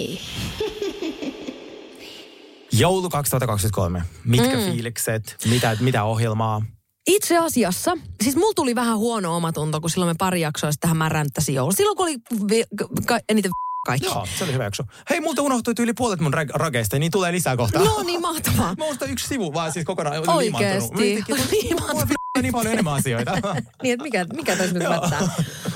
[2.72, 4.02] Joulu 2023.
[4.26, 4.64] Mitkä mm.
[4.64, 5.36] fiilikset?
[5.50, 6.62] Mitä, mitä ohjelmaa?
[7.08, 10.98] Itse asiassa, siis mulla tuli vähän huono omatunto, kun silloin me pari jaksoa sitten tähän
[10.98, 11.72] mä ränttäsin joulu.
[11.72, 12.18] Silloin kun oli
[12.50, 12.64] vi-
[13.06, 13.52] ka- eniten
[13.86, 14.08] kaikki.
[14.08, 14.84] Joo, se oli hyvä jakso.
[15.10, 17.84] Hei, multa unohtui yli puolet mun rag- rageista, niin tulee lisää kohtaa.
[17.84, 18.76] No niin, mahtavaa.
[18.78, 21.24] Mä ostan yksi sivu, vaan siis kokonaan Oikeesti.
[21.80, 22.08] Mulla
[22.41, 23.32] niin paljon enemmän asioita.
[23.84, 25.30] niin, että mikä, mikä tässä nyt mättää.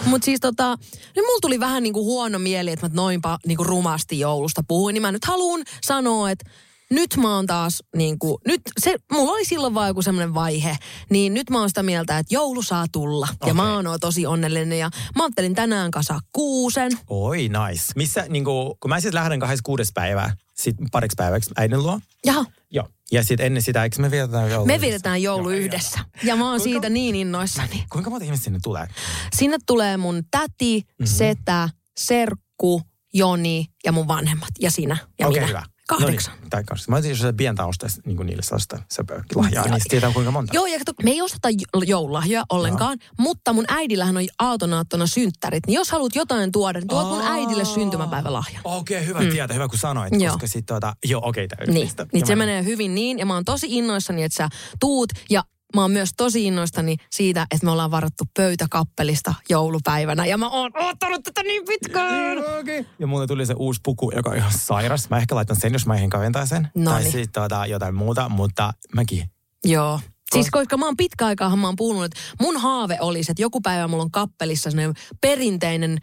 [0.06, 0.78] Mutta siis tota,
[1.16, 5.02] nyt mulla tuli vähän niinku huono mieli, että mä noinpa niinku rumasti joulusta puhuin, niin
[5.02, 6.50] mä nyt haluan sanoa, että
[6.90, 10.78] nyt mä oon taas niin kuin, nyt se, mulla oli silloin vaan joku semmoinen vaihe,
[11.10, 13.28] niin nyt mä oon sitä mieltä, että joulu saa tulla.
[13.34, 13.50] Okay.
[13.50, 16.92] Ja mä oon tosi onnellinen ja mä ajattelin tänään kasa kuusen.
[17.08, 17.84] Oi, nice.
[17.96, 19.92] Missä, niin kuin, kun mä sitten lähden 26.
[19.94, 22.00] päivää, sit pariksi päiväksi äidin luo.
[22.26, 22.46] Jaha.
[22.72, 22.88] Joo.
[23.12, 24.66] Ja sitten ennen sitä, eikö me vietetään joulu?
[24.66, 26.00] Me vietetään joulu Joo, yhdessä.
[26.24, 27.86] Ja mä oon Kuinka- siitä niin innoissani.
[27.92, 28.88] Kuinka monta ihmistä sinne tulee?
[29.36, 31.06] Sinne tulee mun täti, mm-hmm.
[31.06, 32.82] setä, serkku,
[33.14, 34.50] Joni ja mun vanhemmat.
[34.60, 35.48] Ja sinä ja Okei, minä.
[35.48, 35.64] hyvä.
[35.88, 36.34] Kahdeksan.
[36.34, 36.92] No niin, tai kahdeksan.
[36.92, 40.54] Mä ajattelin, jos pientä ostaisi niin niille sellaista söpöä-lahjaa, niin sitten tietää kuinka monta.
[40.54, 45.68] Joo, ja kato, me ei osteta jo- joululahjoja ollenkaan, mutta mun äidillähän on autonaattona synttärit.
[45.68, 48.62] Niin jos haluat jotain tuoda, niin tuot mun äidille syntymäpäivälahjan.
[48.64, 49.30] Okei, okay, hyvä mm.
[49.30, 50.32] tietää, hyvä kun sanoit, Joo.
[50.32, 53.20] koska sitten tuota, joo okei, okay, Niin, niin se menee hyvin niin.
[53.20, 55.10] Ja mä oon tosi innoissani, että sä tuut.
[55.30, 55.44] Ja
[55.76, 60.26] mä oon myös tosi innoissani siitä, että me ollaan varattu pöytäkappelista joulupäivänä.
[60.26, 62.38] Ja mä oon oottanut tätä niin pitkään.
[62.38, 62.86] Okay.
[63.00, 65.10] Ja mulle tuli se uusi puku, joka on ihan sairas.
[65.10, 66.64] Mä ehkä laitan sen, jos mä eihin kaventaa sen.
[66.64, 67.12] Tai Noniin.
[67.12, 69.30] sitten tuota, jotain muuta, mutta mäkin.
[69.64, 70.00] Joo.
[70.32, 73.62] Siis koska mä oon pitkä aikaa mä oon puhunut, että mun haave olisi, että joku
[73.62, 75.98] päivä mulla on kappelissa sellainen perinteinen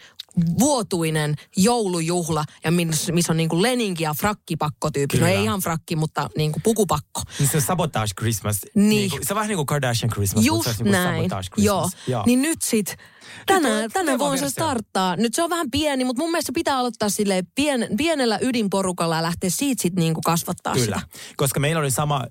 [0.58, 5.18] vuotuinen joulujuhla, ja missä, missä on niinku leninki ja frakkipakko tyyppi.
[5.18, 7.22] No ei ihan frakki, mutta niinku pukupakko.
[7.38, 8.60] Niin se sabotage Christmas.
[8.74, 9.10] Niin.
[9.10, 11.16] kuin, se on vähän niin kuin Kardashian Christmas, Just mutta se olisi niin kuin näin.
[11.30, 11.64] sabotage Christmas.
[12.06, 12.16] Joo.
[12.16, 12.22] Joo.
[12.26, 12.98] Niin nyt sit, Nyt
[13.46, 15.16] tänään, on tänään voin se starttaa.
[15.16, 19.22] Nyt se on vähän pieni, mutta mun mielestä pitää aloittaa sille pien, pienellä ydinporukalla ja
[19.22, 21.00] lähteä siitä sit niinku kasvattaa Kyllä, sitä.
[21.36, 22.24] koska meillä oli sama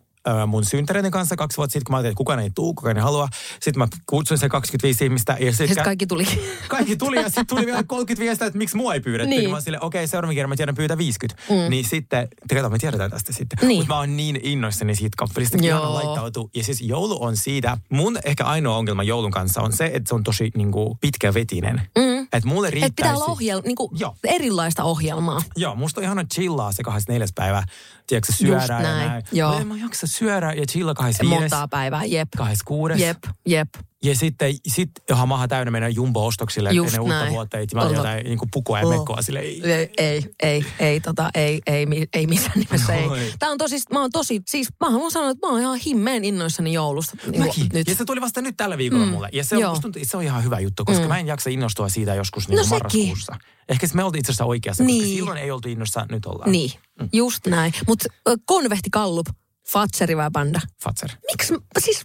[0.47, 3.03] mun synttäreiden kanssa kaksi vuotta sitten, kun mä ajattelin, että kukaan ei tuu, kukaan ei
[3.03, 3.27] halua.
[3.59, 5.37] Sitten mä kutsuin se 25 ihmistä.
[5.39, 6.25] Ja sitten Sitten kaikki tuli.
[6.67, 9.29] kaikki tuli ja sitten tuli vielä 30 viestiä, että miksi mua ei pyydetty.
[9.29, 9.39] Niin.
[9.39, 9.51] Niin.
[9.51, 11.43] Mä sille, okei, okay, seuraavan kerran mä tiedän pyytää 50.
[11.49, 11.69] Mm.
[11.69, 13.67] Niin sitten, te kato, me tiedetään tästä sitten.
[13.67, 13.79] Niin.
[13.79, 15.65] Mutta mä oon niin innoissani siitä kappelista, Joo.
[15.65, 16.49] ihana laittautuu.
[16.55, 20.15] Ja siis joulu on siitä, mun ehkä ainoa ongelma joulun kanssa on se, että se
[20.15, 21.81] on tosi niin kuin, pitkävetinen.
[21.97, 22.20] Mm.
[22.33, 22.91] Että mulle riittäisi...
[22.91, 24.15] Että pitää olla ohjel, niinku Joo.
[24.23, 25.41] erilaista ohjelmaa.
[25.55, 27.27] Joo, musta on ihana chillaa se 24.
[27.35, 27.63] päivä.
[28.07, 29.23] Tiedätkö, syödä ja näin, näin.
[29.31, 29.53] joo.
[29.53, 31.41] Mä en mä jaksa syödä ja chilla 25.
[31.41, 32.29] Montaa päivää, jep.
[32.37, 33.03] 26.
[33.03, 33.69] Jep, jep.
[34.05, 37.33] Ja sitten sit, johon maha täynnä mennä jumbo-ostoksille Just ennen uutta näin.
[37.33, 37.57] vuotta.
[37.57, 38.93] Ei mä olin jotain niin pukua ja Oh.
[38.93, 39.39] mekkoa sille.
[39.39, 39.61] Ei.
[39.97, 43.09] Ei, ei, ei, tota, ei, ei, ei missään nimessä ei.
[43.39, 46.25] Tää on tosi, mä oon tosi, siis mä haluan sanoa, että mä oon ihan himmeen
[46.25, 47.17] innoissani joulusta.
[47.31, 47.67] Niin Mäkin.
[47.73, 47.87] Nyt.
[47.87, 49.11] Ja se tuli vasta nyt tällä viikolla Mm.
[49.11, 49.29] mulle.
[49.33, 51.07] Ja se on, musta tuntuu, se on ihan hyvä juttu, koska Mm.
[51.07, 52.75] mä en jaksa innostua siitä joskus niin No sekin.
[52.75, 53.35] marraskuussa.
[53.69, 55.15] Ehkä me oltiin itse asiassa oikeassa, koska Niin.
[55.15, 56.51] silloin ei oltu innossa, nyt ollaan.
[56.51, 56.71] Niin,
[57.13, 57.73] just näin.
[57.87, 58.05] Mutta
[58.45, 59.27] konvehti kallup,
[59.73, 60.59] Fatseri vai panda?
[60.83, 61.09] Fatser.
[61.31, 62.01] Miksi, siis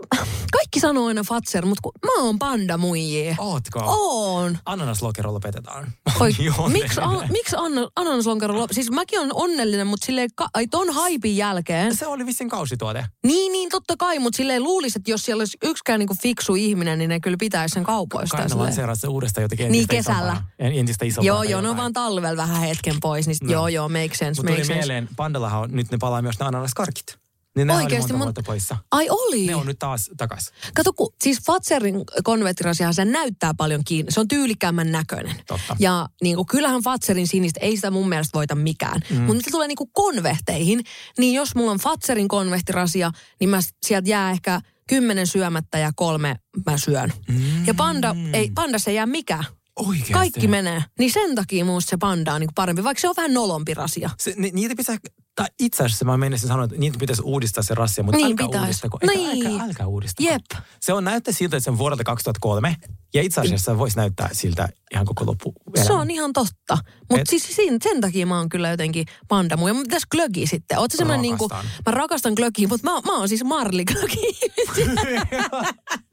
[0.53, 3.37] kaikki sanoo aina Fatser, mutta mä oon panda muijie.
[3.39, 3.81] Ootko?
[3.87, 4.59] Oon.
[4.67, 5.93] Ananaslokero lopetetaan.
[6.21, 8.71] Oi, Joo, miksi, an, miksi anna, ananaslonkero lop...
[8.73, 11.97] Siis mäkin olen onnellinen, mutta silleen, ka, ton haipin jälkeen.
[11.97, 13.05] Se oli vissiin kausituote.
[13.27, 16.99] Niin, niin, totta kai, mutta silleen luulisi, että jos siellä olisi yksikään niinku fiksu ihminen,
[16.99, 18.37] niin ne kyllä pitäisi sen kaupoista.
[18.37, 20.33] Kai lanseeraa se uudestaan jotenkin Niin, entistä kesällä.
[20.33, 20.51] isompaa.
[20.59, 21.27] En- Entistä isompaa.
[21.27, 21.77] Joo, joo, on jotain.
[21.77, 23.53] vaan talvella vähän hetken pois, niin sit, No.
[23.53, 24.75] joo, joo, make sense, Mutta make tuli sense.
[24.79, 27.19] mieleen, Pandallahan on, nyt ne palaa myös ne ananaskarkit.
[27.57, 28.77] Niin ne oli monta mun- poissa.
[28.91, 29.47] Ai oli?
[29.47, 30.53] Ne on nyt taas takas.
[30.75, 34.13] Kato, kun, siis Fatserin konvertirasiahan se näyttää paljon kiinni.
[34.13, 35.37] Se on tyylikkäämmän näköinen.
[35.47, 35.77] Totta.
[35.79, 39.01] Ja niin kuin, kyllähän Fatserin sinistä ei sitä mun mielestä voita mikään.
[39.11, 39.17] Mm.
[39.17, 40.85] Mutta mitä tulee niin kuin konvehteihin,
[41.19, 46.37] niin jos mulla on Fatserin konvehtirasia, niin mä sieltä jää ehkä kymmenen syömättä ja kolme
[46.67, 47.13] mä syön.
[47.29, 47.67] Mm.
[47.67, 49.45] Ja panda, ei, pandassa ei jää mikään.
[49.77, 50.13] Oikeasti.
[50.13, 50.85] Kaikki menee.
[50.99, 54.11] Niin sen takia musta se panda on niin parempi, vaikka se on vähän nolompi rasia.
[54.19, 55.03] Se, ni, niitä pitäisi,
[55.37, 58.61] tai itse asiassa mä menisin sanoa, että niitä pitäisi uudistaa se rassia, mutta Niin älkää
[58.61, 58.99] uudistako.
[59.03, 59.47] Eikä, Niin.
[59.47, 60.29] älkää, älkää uudistako.
[60.31, 60.43] Jep.
[60.81, 62.77] Se on näyttää siltä, että se on vuodelta 2003.
[63.15, 65.55] Ja itse asiassa voisi näyttää siltä ihan koko loppu
[65.87, 66.79] Se on ihan totta.
[67.11, 69.75] Mutta siis siinä, sen takia mä oon kyllä jotenkin pandamuja.
[69.75, 70.79] Mutta mitäs glögi sitten?
[70.79, 71.73] Oot semmoinen niinku, Rakastan.
[71.87, 73.85] mä rakastan glögiä, mutta mä, mä oon siis marli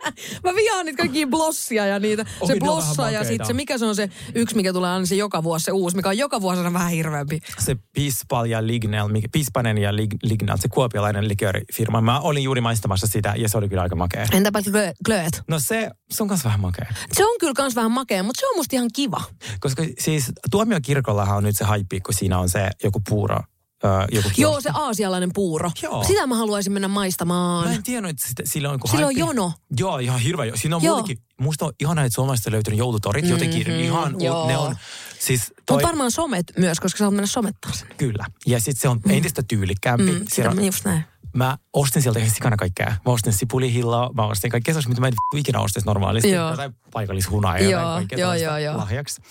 [0.44, 2.26] Mä vihaan niitä kaikkia blossia ja niitä.
[2.40, 5.16] Oi, se blossa ja sitten se, mikä se on se yksi, mikä tulee aina se
[5.16, 7.40] joka vuosi, se uusi, mikä on joka vuosi aina vähän hirveämpi.
[7.60, 12.02] se Pispal ja Lignel, Pispanen ja Lig- Lignal, se kuopiolainen liköörifirma.
[12.02, 14.28] Mä olin juuri maistamassa sitä ja se oli kyllä aika makea.
[14.34, 15.42] Entäpä glö- glööt?
[15.48, 16.86] No se, se on kanssa vähän makea.
[17.14, 19.22] Se on kyllä kans vähän makea, mutta se on musta ihan kiva.
[19.60, 23.40] Koska siis tuomiokirkollahan on nyt se haippi, kun siinä on se joku puuro.
[23.86, 25.72] Ö, joku Joo, se aasialainen puuro.
[25.82, 26.04] Joo.
[26.04, 27.68] Sitä mä haluaisin mennä maistamaan.
[27.68, 29.52] Mä en tiennyt, että sitä, sillä on Sillä on jono.
[29.80, 30.52] Joo, ihan hirveä.
[30.56, 30.96] Siinä on Joo.
[30.96, 34.48] muutenkin, musta on ihana, että suomalaiset on löytynyt joulutorit jotenkin Mhm, ihan, joo.
[34.48, 34.76] ne on,
[35.20, 37.88] siis toi, Mutta varmaan somet myös, koska sä oot mennä somettaa sen.
[37.98, 38.26] kyllä.
[38.46, 40.04] Ja sitten se on entistä tyylikkäämpi.
[40.12, 41.04] Mm, Siellä sitä on just näin.
[41.34, 42.88] Mä ostin sieltä ihan sikana kaikkea.
[42.88, 46.32] Mä ostin sipulihilloa, mä ostin kaikkea sellaista, mitä mä en ikinä ostaisi normaalisti.
[46.32, 46.50] Joo.
[46.50, 48.78] Jotain paikallishunaa ja Joo, kaikkea joo, joo, joo.
[48.78, 49.22] lahjaksi.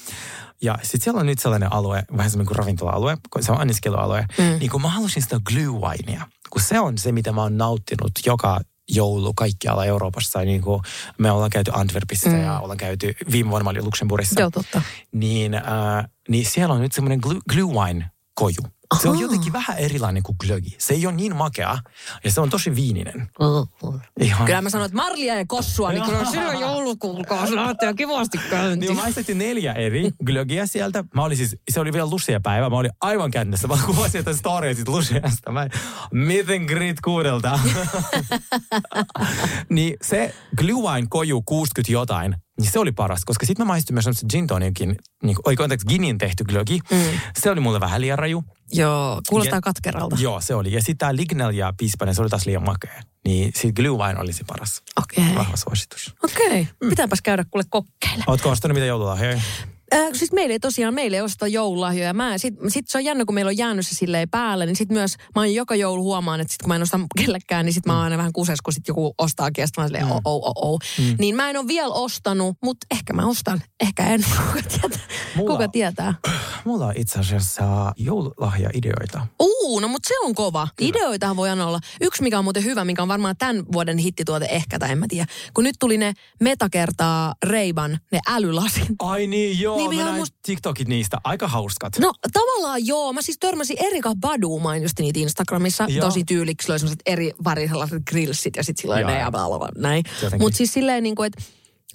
[0.62, 4.26] Ja sitten siellä on nyt sellainen alue, vähän semmoinen kuin ravintola-alue, kun se on anniskelualue.
[4.38, 4.44] Mm.
[4.44, 8.12] Niin kun mä halusin sitä glue winea, kun se on se, mitä mä oon nauttinut
[8.26, 10.40] joka joulu kaikkialla Euroopassa.
[10.40, 10.82] Niin kuin
[11.18, 12.42] me ollaan käyty Antwerpissa mm.
[12.42, 14.40] ja ollaan käyty, viime vuonna mä olin Luxemburgissa.
[14.40, 14.82] Joo, totta.
[15.12, 15.62] Niin, äh,
[16.28, 17.20] niin siellä on nyt semmoinen
[17.56, 18.62] wine koju.
[19.00, 20.76] Se on jotenkin vähän erilainen kuin glögi.
[20.78, 21.78] Se ei ole niin makea
[22.24, 23.28] ja se on tosi viininen.
[24.20, 24.46] Ihan.
[24.46, 28.80] Kyllä mä sanoin, että marlia ja kossua, niin kyllä silloin joulukuukaus lähtee kivasti käyntiin.
[28.80, 31.04] Niin mä maistettiin neljä eri glögiä sieltä.
[31.14, 32.70] Mä olin siis, se oli vielä Lucia-päivä.
[32.70, 33.68] Mä olin aivan kännessä.
[33.68, 35.52] Mä kuvasin jotain storya siitä Luciasta.
[35.52, 35.68] Mä,
[36.12, 37.58] miten grit kuudelta.
[39.68, 43.24] niin se glue wine koju 60 jotain, niin se oli paras.
[43.24, 46.78] Koska sitten mä maistuin myös semmoista gin tonikin, niin, oi anteeksi, ginin tehty glögi.
[46.90, 46.98] Mm.
[47.38, 48.44] Se oli mulle vähän liian raju.
[48.72, 50.16] Joo, kuulostaa Ja- katkeralta.
[50.20, 50.72] Joo, se oli.
[50.72, 53.02] Ja sitten tämä Lignell ja Pispanen, se oli taas liian makea.
[53.24, 54.82] Niin sitten glue wine oli se paras.
[55.02, 55.34] Okei.
[55.34, 56.14] Vahva suositus.
[56.24, 58.24] Okei, pitääpäs käydä kuule kokkeille.
[58.26, 59.40] Ootko ostanut mitä joululahjoja?
[59.94, 62.14] Äh, siis meillä ei tosiaan, meillä ei osteta joululahjoja.
[62.14, 64.88] Mä, sit, sit se on jännä, kun meillä on jäänyt se silleen päälle, niin sit
[64.88, 67.86] myös mä oon joka joulu huomaan, että sit kun mä en osta kellekään, niin sit
[67.86, 69.14] mä oon aina vähän kuses, kun sit joku
[69.76, 70.78] mä oon silleen, oh, oh, oh, oh.
[70.98, 71.16] Mm.
[71.18, 75.00] Niin mä en ole vielä ostanut, mutta ehkä mä ostan, ehkä en, kuka tietää.
[75.36, 76.14] Mulla- Kuka tietää.
[76.64, 79.26] Mulla on itse asiassa joululahja-ideoita.
[79.42, 80.68] Uu, no mutta se on kova.
[80.80, 81.80] Ideoitahan voi olla.
[82.00, 85.06] Yksi, mikä on muuten hyvä, mikä on varmaan tämän vuoden hittituote ehkä, tai en mä
[85.08, 85.26] tiedä.
[85.54, 88.88] Kun nyt tuli ne metakertaa Reiban, ne älylasit.
[88.98, 89.76] Ai niin, joo.
[89.90, 91.18] Niin, ihan must- TikTokit niistä.
[91.24, 91.98] Aika hauskat.
[91.98, 93.12] No tavallaan joo.
[93.12, 95.86] Mä siis törmäsin Erika Badu mainostin niitä Instagramissa.
[95.88, 96.06] Joo.
[96.06, 96.64] Tosi tyyliksi.
[96.64, 99.30] Sillä oli sellaiset eri väriselaiset grillsit ja sitten sillä Joo, ne ja
[99.76, 100.04] näin.
[100.38, 101.42] Mutta siis silleen niin kuin, että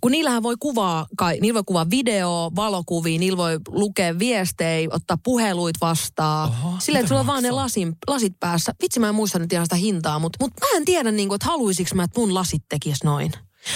[0.02, 5.18] kun niillähän voi kuvaa, kai, niillä voi kuvaa video, valokuvia, niillä voi lukea viestejä, ottaa
[5.24, 6.50] puheluit vastaan.
[6.50, 8.74] Oho, silleen, että sulla on vaan ne lasin, lasit päässä.
[8.82, 11.36] Vitsi, mä en muista nyt ihan sitä hintaa, mutta, mutta mä en tiedä, niin kuin,
[11.36, 13.32] että haluaisinko mä, että mun lasit tekis noin.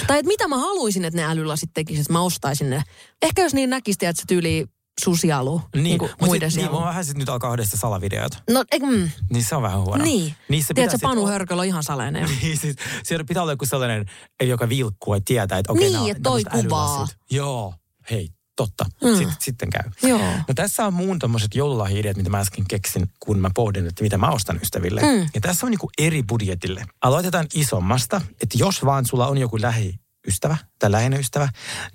[0.07, 2.83] Tai että mitä mä haluaisin, että ne älylasit tekisivät, että mä ostaisin ne.
[3.21, 4.65] Ehkä jos niin näkisi, että se tyyli
[5.03, 8.31] susialu niin, niin kuin muiden sit, niin, vähän sit nyt alkaa yhdessä salavideot.
[8.49, 10.03] No, eikö, mm, Niin se on vähän huono.
[10.03, 10.35] niin.
[10.49, 12.29] Niissä Tiedätkö, Panu Hörkölä on ihan salainen.
[12.41, 14.05] Niin, siis, siellä pitää olla joku sellainen,
[14.43, 16.95] joka vilkkuu, että tietää, että okei, Niin, nämä on että toi kuvaa.
[16.95, 17.17] älylasit.
[17.31, 17.73] Joo,
[18.11, 18.29] hei,
[18.61, 18.85] totta.
[19.03, 19.09] Mm.
[19.09, 19.15] Mm.
[19.15, 19.91] Sitten, sitten käy.
[20.03, 20.19] Joo.
[20.47, 24.17] No tässä on muun tommoset joululahja-ideat, mitä mä äsken keksin, kun mä pohdin, että mitä
[24.17, 25.01] mä ostan ystäville.
[25.01, 25.29] Mm.
[25.33, 26.85] Ja tässä on niinku eri budjetille.
[27.01, 31.49] Aloitetaan isommasta, että jos vaan sulla on joku lähiystävä tai läheinen ystävä,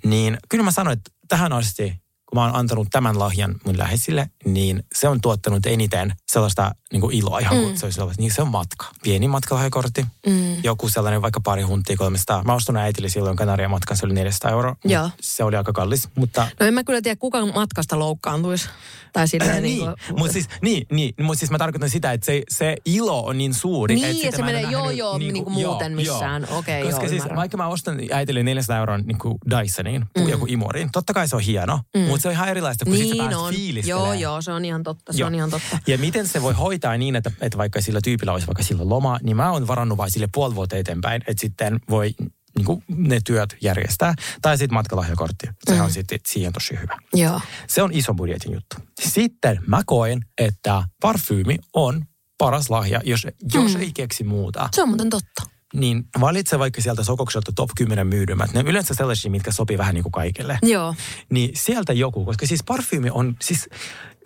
[0.05, 4.29] niin kyllä mä sanoin, että tähän asti, kun mä oon antanut tämän lahjan mun läheisille,
[4.45, 7.63] niin se on tuottanut eniten sellaista niin kuin iloa ihan mm.
[7.63, 8.17] kuin se olisi ollut.
[8.17, 8.85] Niin se on matka.
[9.03, 10.63] Pieni matkalahjakortti, Mm.
[10.63, 12.43] joku sellainen vaikka pari huntia 300.
[12.43, 14.75] Mä ostin äitille silloin Kanarian matkan, se oli 400 euroa.
[14.85, 15.09] Joo.
[15.21, 18.69] Se oli aika kallis, mutta No en mä kyllä tiedä, kuka matkasta loukkaantuisi.
[19.13, 22.25] Tai silleen niin, niin, kuin, mutta siis, niin, niin, mutta siis mä tarkoitan sitä, että
[22.25, 23.95] se, se ilo on niin suuri.
[23.95, 26.47] Niin, että ja se menee, ole joo, nähnyt joo, niin kuin muuten missään.
[26.51, 27.37] Okei, Koska joo, siis ymmärrän.
[27.37, 30.27] vaikka mä ostan äitille 400 euron niin kuin Dysoniin, mm.
[30.29, 32.11] joku imuriin, totta kai se on hieno, mm.
[32.17, 33.53] Mutta se on ihan erilaista, kun sit sä niin pääset on.
[33.53, 34.05] fiilistelemään.
[34.19, 35.13] Joo, joo, se on ihan totta.
[35.13, 35.27] Se Joo.
[35.27, 35.79] on ihan totta.
[35.87, 39.19] Ja miten se voi hoitaa niin, että, että vaikka sillä tyypillä olisi vaikka sillä loma,
[39.23, 42.13] niin mä oon varannut vain sille puoli vuotta eteenpäin, että sitten voi
[42.57, 44.13] niin kuin ne työt järjestää.
[44.41, 45.47] Tai sitten matkalahjakortti.
[45.65, 45.85] Sehän Mm.
[45.85, 46.97] on sitten siihen tosi hyvä.
[47.13, 47.41] Joo.
[47.67, 48.75] Se on iso budjetin juttu.
[49.01, 52.05] Sitten mä koen, että parfyymi on
[52.37, 53.81] paras lahja, jos, jos Mm.
[53.81, 54.69] ei keksi muuta.
[54.75, 55.43] Se on muuten totta.
[55.73, 58.53] Niin valitse vaikka sieltä Sokokselta top 10 myydymät.
[58.53, 60.59] Ne on yleensä sellaisia, mitkä sopii vähän niin kuin kaikille.
[60.63, 60.95] Joo.
[61.29, 63.69] Niin sieltä joku, koska siis parfyymi on siis,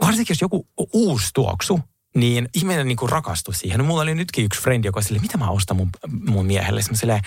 [0.01, 1.79] varsinkin jos joku uusi tuoksu,
[2.15, 3.77] niin ihminen niin kuin rakastui siihen.
[3.77, 5.89] No, mulla oli nytkin yksi frendi, joka oli silleen, mitä mä ostan mun,
[6.27, 6.81] mun miehelle?
[6.81, 7.21] Sitten silleen,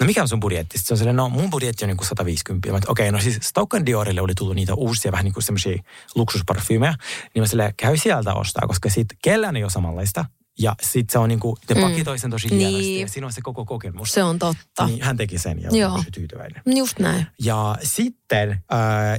[0.00, 0.78] no mikä on sun budjetti?
[0.78, 2.72] Sitten se on silleen, no mun budjetti on niin kuin 150.
[2.72, 5.82] Mä, okei, no siis Stoke Diorille oli tullut niitä uusia vähän niin kuin semmoisia
[6.14, 6.94] luksusparfyymeja.
[7.34, 10.24] Niin mä silleen, käy sieltä ostaa, koska sit kellään ei ole samanlaista.
[10.58, 11.80] Ja sit se on niin kuin, ne Mm.
[11.80, 13.00] pakitoi sen tosi hienosti Niin.
[13.00, 14.12] ja siinä on se koko kokemus.
[14.12, 14.86] Se on totta.
[14.86, 15.94] Niin hän teki sen ja Joo.
[15.94, 16.62] oli tyytyväinen.
[16.66, 17.26] Just näin.
[17.42, 18.58] Ja sitten, äh,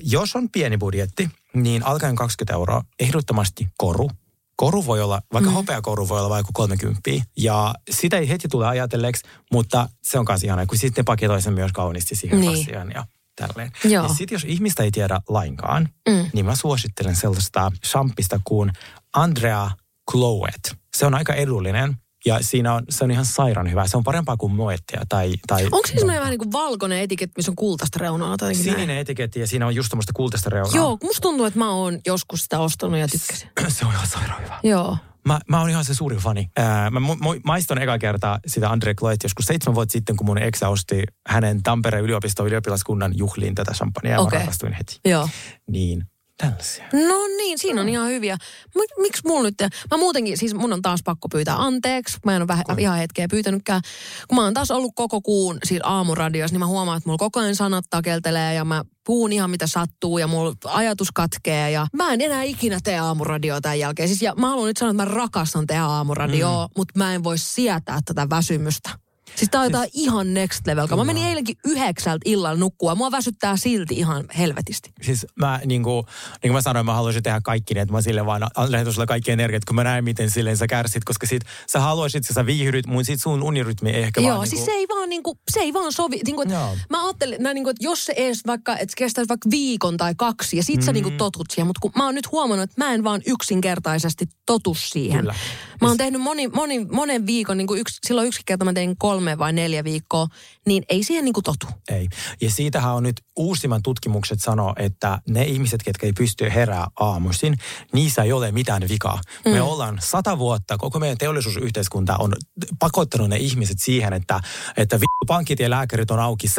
[0.04, 4.10] jos on pieni budjetti, niin alkaen 20 euroa, ehdottomasti koru.
[4.56, 5.54] Koru voi olla, vaikka mm.
[5.56, 7.02] hopeakoru voi olla vaikka 30.
[7.38, 11.54] Ja sitä ei heti tule ajatelleeksi, mutta se on myös ihana, kun sitten paketoi sen
[11.54, 12.52] myös kauniisti siihen Niin.
[12.54, 12.64] niin.
[12.68, 13.06] asiaan ja
[13.36, 13.72] tälleen.
[13.84, 14.04] Joo.
[14.08, 16.30] Ja sitten jos ihmistä ei tiedä lainkaan, Mm.
[16.34, 18.72] niin mä suosittelen sellaista shampista kuin
[19.14, 19.72] Andrea
[20.12, 20.76] Cloet.
[20.96, 23.88] Se on aika edullinen ja siinä on, se on ihan sairaan hyvä.
[23.88, 25.34] Se on parempaa kuin Moettia tai...
[25.48, 28.66] tai Onko se semmoinen vähän niin kuin valkoinen etiketti, missä on kultaista reunaa tai jotenkin
[28.66, 28.80] näin?
[28.80, 30.76] Sininen etiketti ja siinä on just tämmöistä kultaista reunaa.
[30.76, 33.50] Joo, musta tuntuu, että mä oon joskus sitä ostanut ja tykkäsin.
[33.78, 34.60] se on ihan sairaan hyvä.
[34.64, 34.98] Joo.
[35.28, 36.50] Mä, mä oon ihan se suurin fani.
[36.58, 40.38] Ää, mä mu- maiston eka kertaa sitä Andre Cloet joskus seitsemän vuotta sitten, kun mun
[40.38, 44.40] eksä osti hänen Tampereen yliopiston ylioppilaskunnan juhliin tätä champagnea ja Okei.
[44.40, 45.00] mä rakastuin heti.
[45.06, 45.30] Joo.
[45.70, 46.04] Niin
[46.38, 46.86] Tällaisia.
[46.94, 48.38] No niin, siinä on ihan hyviä.
[48.76, 49.56] Mik, miksi mulla nyt,
[49.92, 53.28] mä muutenkin, siis mun on taas pakko pyytää anteeksi, mä en ole vähän, ihan hetkeä
[53.28, 53.82] pyytänytkään.
[54.28, 57.40] Kun mä oon taas ollut koko kuun siis aamuradiossa, niin mä huomaan, että mulla koko
[57.40, 62.14] ajan sanat takeltelee ja mä puhun ihan mitä sattuu ja mulla ajatus katkee ja mä
[62.14, 64.10] en enää ikinä tee aamuradioa tämän jälkeen.
[64.10, 66.72] Siis, ja mä haluan nyt sanoa, että mä rakastan tehdä aamuradioa, mm.
[66.78, 69.05] mutta mä en voi sietää tätä väsymystä.
[69.36, 70.88] Siis tää on jotain ihan next level.
[70.98, 72.96] Mä menin eilenkin yhdeksältä illalla nukkua.
[72.96, 74.92] Mua väsyttää silti ihan helvetisti.
[75.02, 78.02] Siis mä niin kuin, niin kuin mä sanoin, mä haluaisin tehdä kaikki niin, että mä
[78.02, 81.42] sille vaan lähetän sulle kaikki energiat, kun mä näen, miten silleen sä kärsit, koska sit
[81.68, 84.48] sä haluaisit, että sä viihdyt, mutta sit sun unirytmi ehkä Joo, vaan...
[84.48, 86.20] siis niin se ei vaan niinku, se ei vaan sovi.
[86.26, 86.78] Niinku, et Joo.
[86.90, 90.16] mä ajattelin, näin niinku, että jos se ees vaikka, että se kestäisi vaikka viikon tai
[90.18, 90.82] kaksi ja sit Mm.
[90.86, 91.68] sä niinku totut siihen.
[91.68, 95.20] Mutta kun mä oon nyt huomannut, että mä en vaan yksinkertaisesti totu siihen.
[95.20, 95.36] Kyllä.
[95.82, 99.38] Mä oon tehnyt moni, moni, monen viikon, niinku yksi, silloin yksi kerta mä tein kolme
[99.38, 100.28] vai neljä viikkoa,
[100.66, 101.68] niin ei siihen niinku totu.
[101.90, 102.08] Ei.
[102.42, 107.58] Ja siitähän on nyt uusimman tutkimukset sanoo, että ne ihmiset, ketkä ei pysty herää aamuisin,
[107.94, 109.22] niissä ei ole mitään vikaa.
[109.46, 109.52] Mm.
[109.52, 112.34] Me ollaan sata vuotta, koko meidän teollisuusyhteiskunta on
[112.80, 114.40] pakottanut ne ihmiset siihen, että,
[114.78, 116.52] että vi- pankit ja lääkärit on auki 7-12.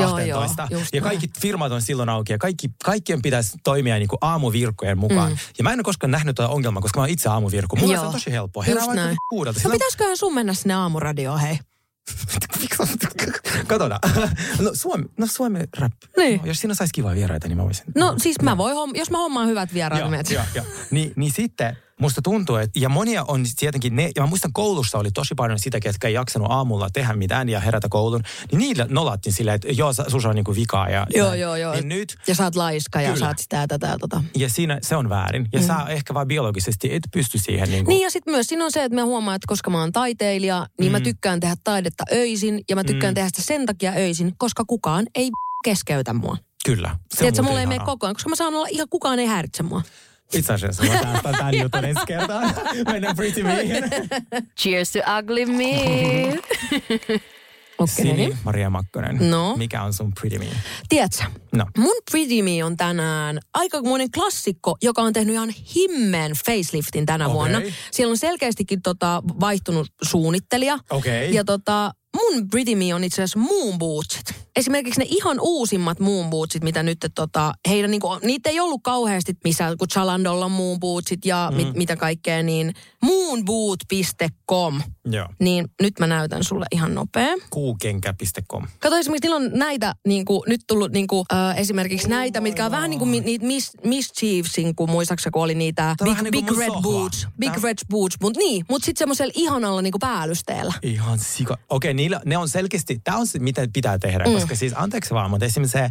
[0.00, 0.48] Joo, joo, ja
[0.92, 1.02] näin.
[1.02, 5.30] kaikki firmat on silloin auki ja kaikki, kaikkien pitäisi toimia niin kuin aamuvirkkojen mukaan.
[5.30, 5.38] Mm.
[5.58, 7.76] Ja mä en ole koskaan nähnyt tuota ongelmaa, koska mä oon itse aamuvirkko.
[7.76, 8.30] Mulla se on tosi
[8.60, 8.62] helppoa.
[8.62, 9.16] Herää Just vaikka näin.
[9.30, 9.60] kuudelta.
[9.64, 11.58] No pitäisiköhän sun mennä sinne aamuradioon, hei?
[13.66, 14.00] Katsotaan.
[14.60, 15.92] No Suomi, no Suomi rap.
[16.16, 16.40] Niin.
[16.40, 17.84] No, jos siinä saisi kivaa vieraita, niin mä voisin.
[17.94, 20.64] No siis mä voin, jos mä hommaan hyvät vieraat, Joo, niin joo, joo.
[20.90, 24.98] Niin, niin sitten musta tuntuu, että ja monia on tietenkin ne, ja mä muistan koulussa
[24.98, 28.86] oli tosi paljon sitä, ketkä ei jaksanut aamulla tehdä mitään ja herätä koulun, niin niillä
[28.90, 30.88] nolattiin silleen, että joo, sussa on niinku vikaa.
[30.88, 31.40] Ja, Joo, näin.
[31.40, 31.72] joo, joo.
[31.72, 33.20] Niin nyt, Ja sä oot laiska ja Kyllä.
[33.20, 34.24] sä oot sitä ja tätä ja tota.
[34.36, 35.48] ja siinä se on väärin.
[35.52, 35.66] Ja mm.
[35.66, 37.90] sä ehkä vaan biologisesti et pysty siihen niinku.
[37.90, 40.66] Niin ja sitten myös siinä on se, että mä huomaan, että koska mä oon taiteilija,
[40.80, 40.92] niin mm.
[40.92, 43.14] mä tykkään tehdä taidetta öisin ja mä tykkään mm.
[43.14, 45.30] tehdä sitä sen takia öisin, koska kukaan ei
[45.64, 46.36] keskeytä mua.
[46.64, 46.88] Kyllä.
[46.88, 49.26] Se Tiedätkö, muuten mulla ei mene koko ajan, koska mä saan olla ihan kukaan ei
[49.26, 49.82] häiritse mua.
[50.32, 52.54] Itse asiassa mä säästän tämän jutun ensi kertaan.
[52.92, 53.84] Mennään pretty meihin.
[54.60, 56.38] Cheers to ugly me.
[57.78, 57.94] Okei.
[57.94, 59.30] Sini Maria Makkonen.
[59.30, 59.56] No.
[59.56, 60.46] Mikä on sun pretty me?
[60.88, 61.66] Tiedätkö, No.
[61.78, 67.34] mun Pretty Me on tänään aikamoinen klassikko, joka on tehnyt ihan himmeen faceliftin tänä Okei.
[67.34, 67.60] vuonna.
[67.90, 70.78] Siellä on selkeästikin tota, vaihtunut suunnittelija.
[70.90, 71.34] Okei.
[71.34, 74.34] Ja tota, mun Me on itse asiassa Moon Bootsit.
[74.56, 79.32] Esimerkiksi ne ihan uusimmat Moon Bootsit, mitä nyt tota, heidän niinku, niitä ei ollut kauheasti
[79.44, 81.56] missään, kun Chalandolla on Moon Bootsit ja mm.
[81.56, 84.80] mit, mitä kaikkea, niin moonboot.com.
[85.04, 85.28] Joo.
[85.40, 87.34] Niin nyt mä näytän sulle ihan nopea.
[87.50, 88.66] Kuukenkä.com.
[88.78, 92.64] Kato esimerkiksi, niillä on näitä, niin kuin, nyt tullut niin kuin, äh, esimerkiksi näitä, mitkä
[92.64, 96.22] on vähän niin kuin mi- niitä mis, Mischievesin, kun muistaakseni, kun oli niitä on Big,
[96.22, 96.82] niin big Red sohva.
[96.82, 97.28] Boots.
[97.38, 100.72] Big Tää- Red Boots, mutta niin, mutta sitten semmoisella ihanalla niin kuin päällysteellä.
[100.82, 101.58] Ihan sika.
[101.70, 104.32] Okei, niillä, ne on selkeästi, tämä on se, mitä pitää tehdä, mm.
[104.32, 105.90] koska siis anteeksi vaan, mutta esimerkiksi se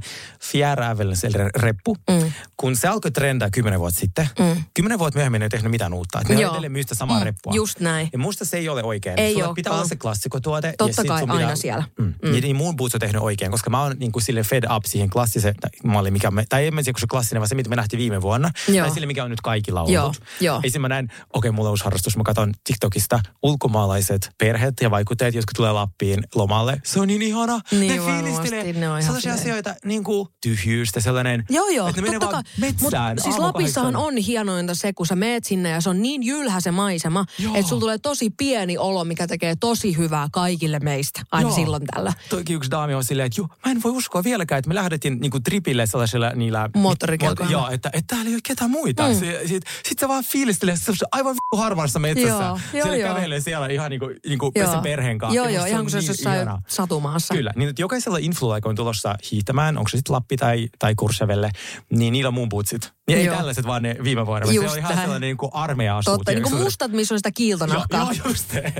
[0.51, 2.31] Fjärävel, se re- reppu, mm.
[2.57, 4.63] kun se alkoi trendaa kymmenen vuotta sitten, mm.
[4.73, 6.21] kymmenen vuotta myöhemmin ei tehnyt mitään uutta.
[6.21, 6.49] Et ne Joo.
[6.49, 7.53] on edelleen myystä samaa Mm, reppua.
[7.53, 8.09] just näin.
[8.13, 9.19] Ja musta se ei ole oikein.
[9.19, 10.73] Ei Sulla pitää olla se klassikotuote.
[10.77, 11.83] Totta ja kai, aina siellä.
[11.99, 12.13] Mm.
[12.23, 12.35] Mm.
[12.35, 14.85] Ja niin mun Boots on tehnyt oikein, koska mä oon niin kuin sille fed up
[14.85, 17.69] siihen klassiseen malliin, mikä me, tai en mä tiedä, kun se klassinen, vaan se, mitä
[17.69, 18.51] me nähtiin viime vuonna.
[18.67, 18.85] Joo.
[18.85, 19.93] Tai sille, mikä on nyt kaikilla ollut.
[19.93, 20.61] Joo, joo.
[20.63, 20.81] Esim.
[20.81, 25.35] mä näin, okei, okay, mulla on uusi harrastus, mä katson TikTokista ulkomaalaiset perheet ja vaikutteet,
[25.35, 26.02] jotka tulee Lappiin
[26.35, 26.81] lomalle.
[26.83, 27.59] Se on niin ihana.
[27.71, 32.11] Niin ne fiilistelee ne on sellaisia asioita, niin kuin tyhjyystä, sellainen, Joo, joo, että ne
[32.11, 33.15] menee vaan metsään.
[33.15, 36.61] Mut siis Lapissahan on hienointa se, kun sä meet sinne ja se on niin jylhä
[36.61, 41.49] se maisema, että sulla tulee tosi pieni olo, mikä tekee tosi hyvää kaikille meistä, aina
[41.49, 41.55] Joo.
[41.55, 42.13] silloin tällä.
[42.29, 45.19] Toikin yksi daami on silleen, että joo, mä en voi uskoa vieläkään, että me lähdettiin
[45.19, 46.69] niinku tripille sellaisilla niillä...
[46.75, 47.51] Moottorikelkoilla.
[47.51, 49.07] Joo, että, että täällä ei ole ketään muita.
[49.07, 49.13] Mm.
[49.13, 52.29] Sitten sit, sit sä vaan fiilistelee se aivan vittu harvassa metsässä.
[52.29, 53.15] Joo, joo, siellä joo.
[53.15, 54.71] kävelee siellä ihan niinku, niinku Joo.
[54.71, 55.35] sen perheen kanssa.
[55.35, 56.61] Joo, joo, ihan niin jossain ihanaa.
[56.67, 57.33] satumaassa.
[57.33, 60.95] Kyllä, niin että jokaisella influlla, kun on tulossa hiihtämään, onko se sitten Lappi tai, tai
[60.95, 61.51] Kurssevelle,
[61.89, 62.93] niin niillä on mun bootsit.
[63.09, 63.35] Ja ei Joo.
[63.35, 66.17] tällaiset vaan ne viime vuonna, vaan se Just on ihan sellainen niin kuin armeija-asuut.
[66.17, 68.01] Totta, niin kuin mustat, missä on sitä Joo, kiiltonahkaa.
[68.13, 68.63] joo, just se.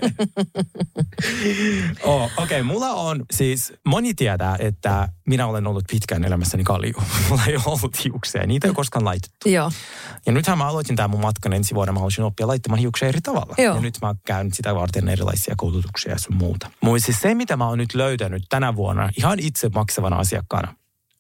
[2.04, 6.94] oh, Okei, okay, mulla on siis, moni tietää, että minä olen ollut pitkään elämässäni kalju.
[7.30, 9.50] Mulla ei ole ollut hiuksia, niitä ei ole koskaan laitettu.
[9.50, 9.72] Joo.
[10.26, 13.22] Ja nythän mä aloitin tämän mun matkan ensi vuonna, mä haluaisin oppia laittamaan hiuksia eri
[13.22, 13.56] tavalla.
[13.58, 13.76] Joo.
[13.76, 16.72] Ja nyt mä käyn sitä varten erilaisia koulutuksia ja sun muuta.
[16.82, 20.76] Mutta siis se, mitä mä oon nyt löytänyt tänä vuonna ihan itse maksavana asiakkaana,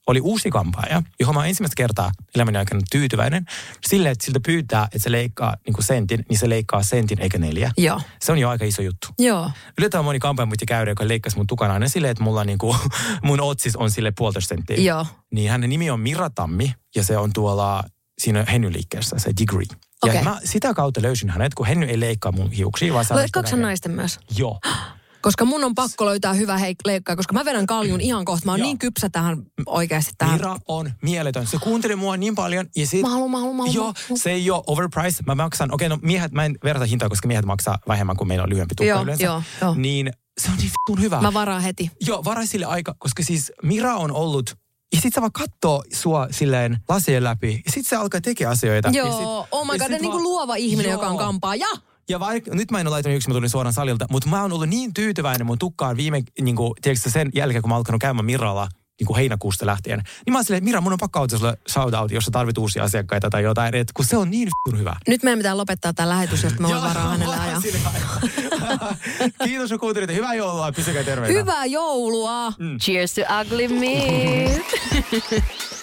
[0.08, 3.46] oli uusi kampaaja, johon mä oon ensimmäistä kertaa elämäni aikana tyytyväinen.
[3.88, 7.38] Sille, että siltä pyytää, että se leikkaa niin kuin sentin, niin se leikkaa sentin eikä
[7.38, 7.72] neljä.
[7.78, 8.02] Joo.
[8.22, 9.08] Se on jo aika iso juttu.
[9.20, 9.52] Joo.
[9.78, 12.76] Yllättävän moni kampaaja muitti käydä, joka leikkasi mun tukana aina silleen, että mulla niinku,
[13.24, 14.78] mun otsis on sille puolitoista senttiä.
[14.78, 15.06] Joo.
[15.32, 17.84] Niin hänen nimi on Mira Tammi ja se on tuolla
[18.22, 19.66] siinä Henny-liikkeessä, se Degree.
[20.06, 20.24] Ja Okei.
[20.24, 24.20] mä sitä kautta löysin hänet, kun Henny ei leikkaa mun hiuksia, Leikkaako hän naisten myös?
[24.38, 24.60] Joo.
[25.24, 28.46] Koska mun on pakko löytää hyvä heik- leikkaa, koska mä vedän kaljun ihan kohta.
[28.46, 28.66] Mä oon Joo.
[28.68, 30.34] niin kypsä tähän oikeasti tähän.
[30.36, 31.48] Mira on mieletön.
[31.48, 32.66] Se kuunteli mua niin paljon.
[32.76, 33.76] Ja sit, Mä haluan, mä haluan, mä haluan.
[33.76, 35.26] Joo, se ei ole overpriced.
[35.26, 38.44] Mä maksan, okei no miehet, mä en verta hintaa, koska miehet maksaa vähemmän kuin meillä
[38.44, 39.24] on lyhyempi tukka Joo, yleensä.
[39.24, 39.74] joo, joo.
[39.78, 40.12] Niin
[40.42, 41.22] se on niin hyvä.
[41.22, 41.92] Mä varaan heti.
[42.08, 44.58] Joo, varaa sille aika, koska siis Mira on ollut
[44.96, 47.62] ja sit se vaan katsoo sua silleen lasien läpi.
[47.66, 48.90] Ja sit se alkaa tekemään asioita.
[48.90, 51.02] ja Joo, sit, oh my ja god, sit niin kuin luova ihminen, Joo.
[51.02, 51.56] joka on kampaa.
[51.56, 51.68] Ja!
[52.10, 54.52] Ja vaikka, nyt mä en ole laittanut yksin, mä tulin suoraan salilta, mutta mä oon
[54.54, 58.02] ollut niin tyytyväinen mun tukkaan viime, niin kuin, tiedätkö, sen jälkeen, kun mä oon alkanut
[58.02, 58.68] käymään Miralla
[59.00, 60.00] niin kuin heinäkuusta lähtien.
[60.26, 62.58] Niin mä oon silleen, että Mira, mun on pakko auttaa sulle shoutout, jos sä tarvit
[62.58, 64.96] uusia asiakkaita tai jotain, että kun se on niin f***un hyvä.
[65.08, 67.62] Nyt meidän pitää lopettaa tämä lähetys, jotta mä voin varaa hänelle ajaa.
[67.94, 68.94] aikaa.
[69.46, 70.16] Kiitos kun kuuntelitte.
[70.16, 71.40] Hyvää joulua, pysykää terveinä.
[71.40, 72.54] Hyvää joulua!
[72.82, 74.62] Cheers to ugly me.